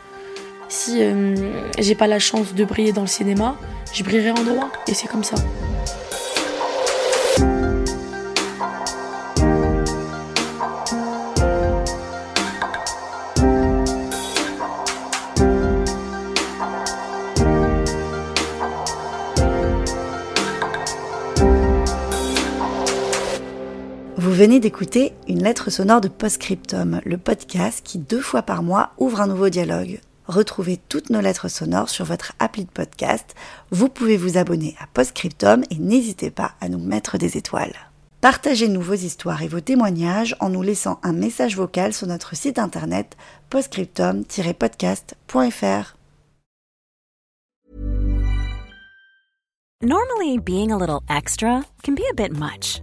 Si 0.68 0.96
euh, 1.00 1.36
j'ai 1.78 1.94
pas 1.94 2.08
la 2.08 2.18
chance 2.18 2.54
de 2.54 2.64
briller 2.64 2.92
dans 2.92 3.02
le 3.02 3.06
cinéma, 3.06 3.56
je 3.94 4.02
brillerai 4.02 4.30
en 4.30 4.42
droit. 4.42 4.68
Et 4.88 4.94
c'est 4.94 5.06
comme 5.06 5.24
ça. 5.24 5.36
Venez 24.36 24.60
d'écouter 24.60 25.14
une 25.28 25.42
lettre 25.42 25.70
sonore 25.70 26.02
de 26.02 26.08
Postscriptum, 26.08 27.00
le 27.06 27.16
podcast 27.16 27.80
qui 27.82 27.96
deux 27.96 28.20
fois 28.20 28.42
par 28.42 28.62
mois 28.62 28.90
ouvre 28.98 29.22
un 29.22 29.28
nouveau 29.28 29.48
dialogue. 29.48 29.98
Retrouvez 30.26 30.76
toutes 30.76 31.08
nos 31.08 31.22
lettres 31.22 31.48
sonores 31.48 31.88
sur 31.88 32.04
votre 32.04 32.34
appli 32.38 32.66
de 32.66 32.70
podcast. 32.70 33.34
Vous 33.70 33.88
pouvez 33.88 34.18
vous 34.18 34.36
abonner 34.36 34.76
à 34.78 34.86
Postscriptum 34.92 35.64
et 35.70 35.76
n'hésitez 35.76 36.30
pas 36.30 36.52
à 36.60 36.68
nous 36.68 36.78
mettre 36.78 37.16
des 37.16 37.38
étoiles. 37.38 37.72
Partagez-nous 38.20 38.82
vos 38.82 38.92
histoires 38.92 39.42
et 39.42 39.48
vos 39.48 39.60
témoignages 39.60 40.36
en 40.40 40.50
nous 40.50 40.60
laissant 40.60 41.00
un 41.02 41.14
message 41.14 41.56
vocal 41.56 41.94
sur 41.94 42.06
notre 42.06 42.36
site 42.36 42.58
internet 42.58 43.16
postscriptum-podcast.fr. 43.48 45.96
Normally, 49.82 50.38
being 50.38 50.72
a 50.72 50.76
little 50.76 51.00
extra 51.08 51.64
can 51.82 51.94
be 51.94 52.04
a 52.10 52.14
bit 52.14 52.32
much, 52.32 52.82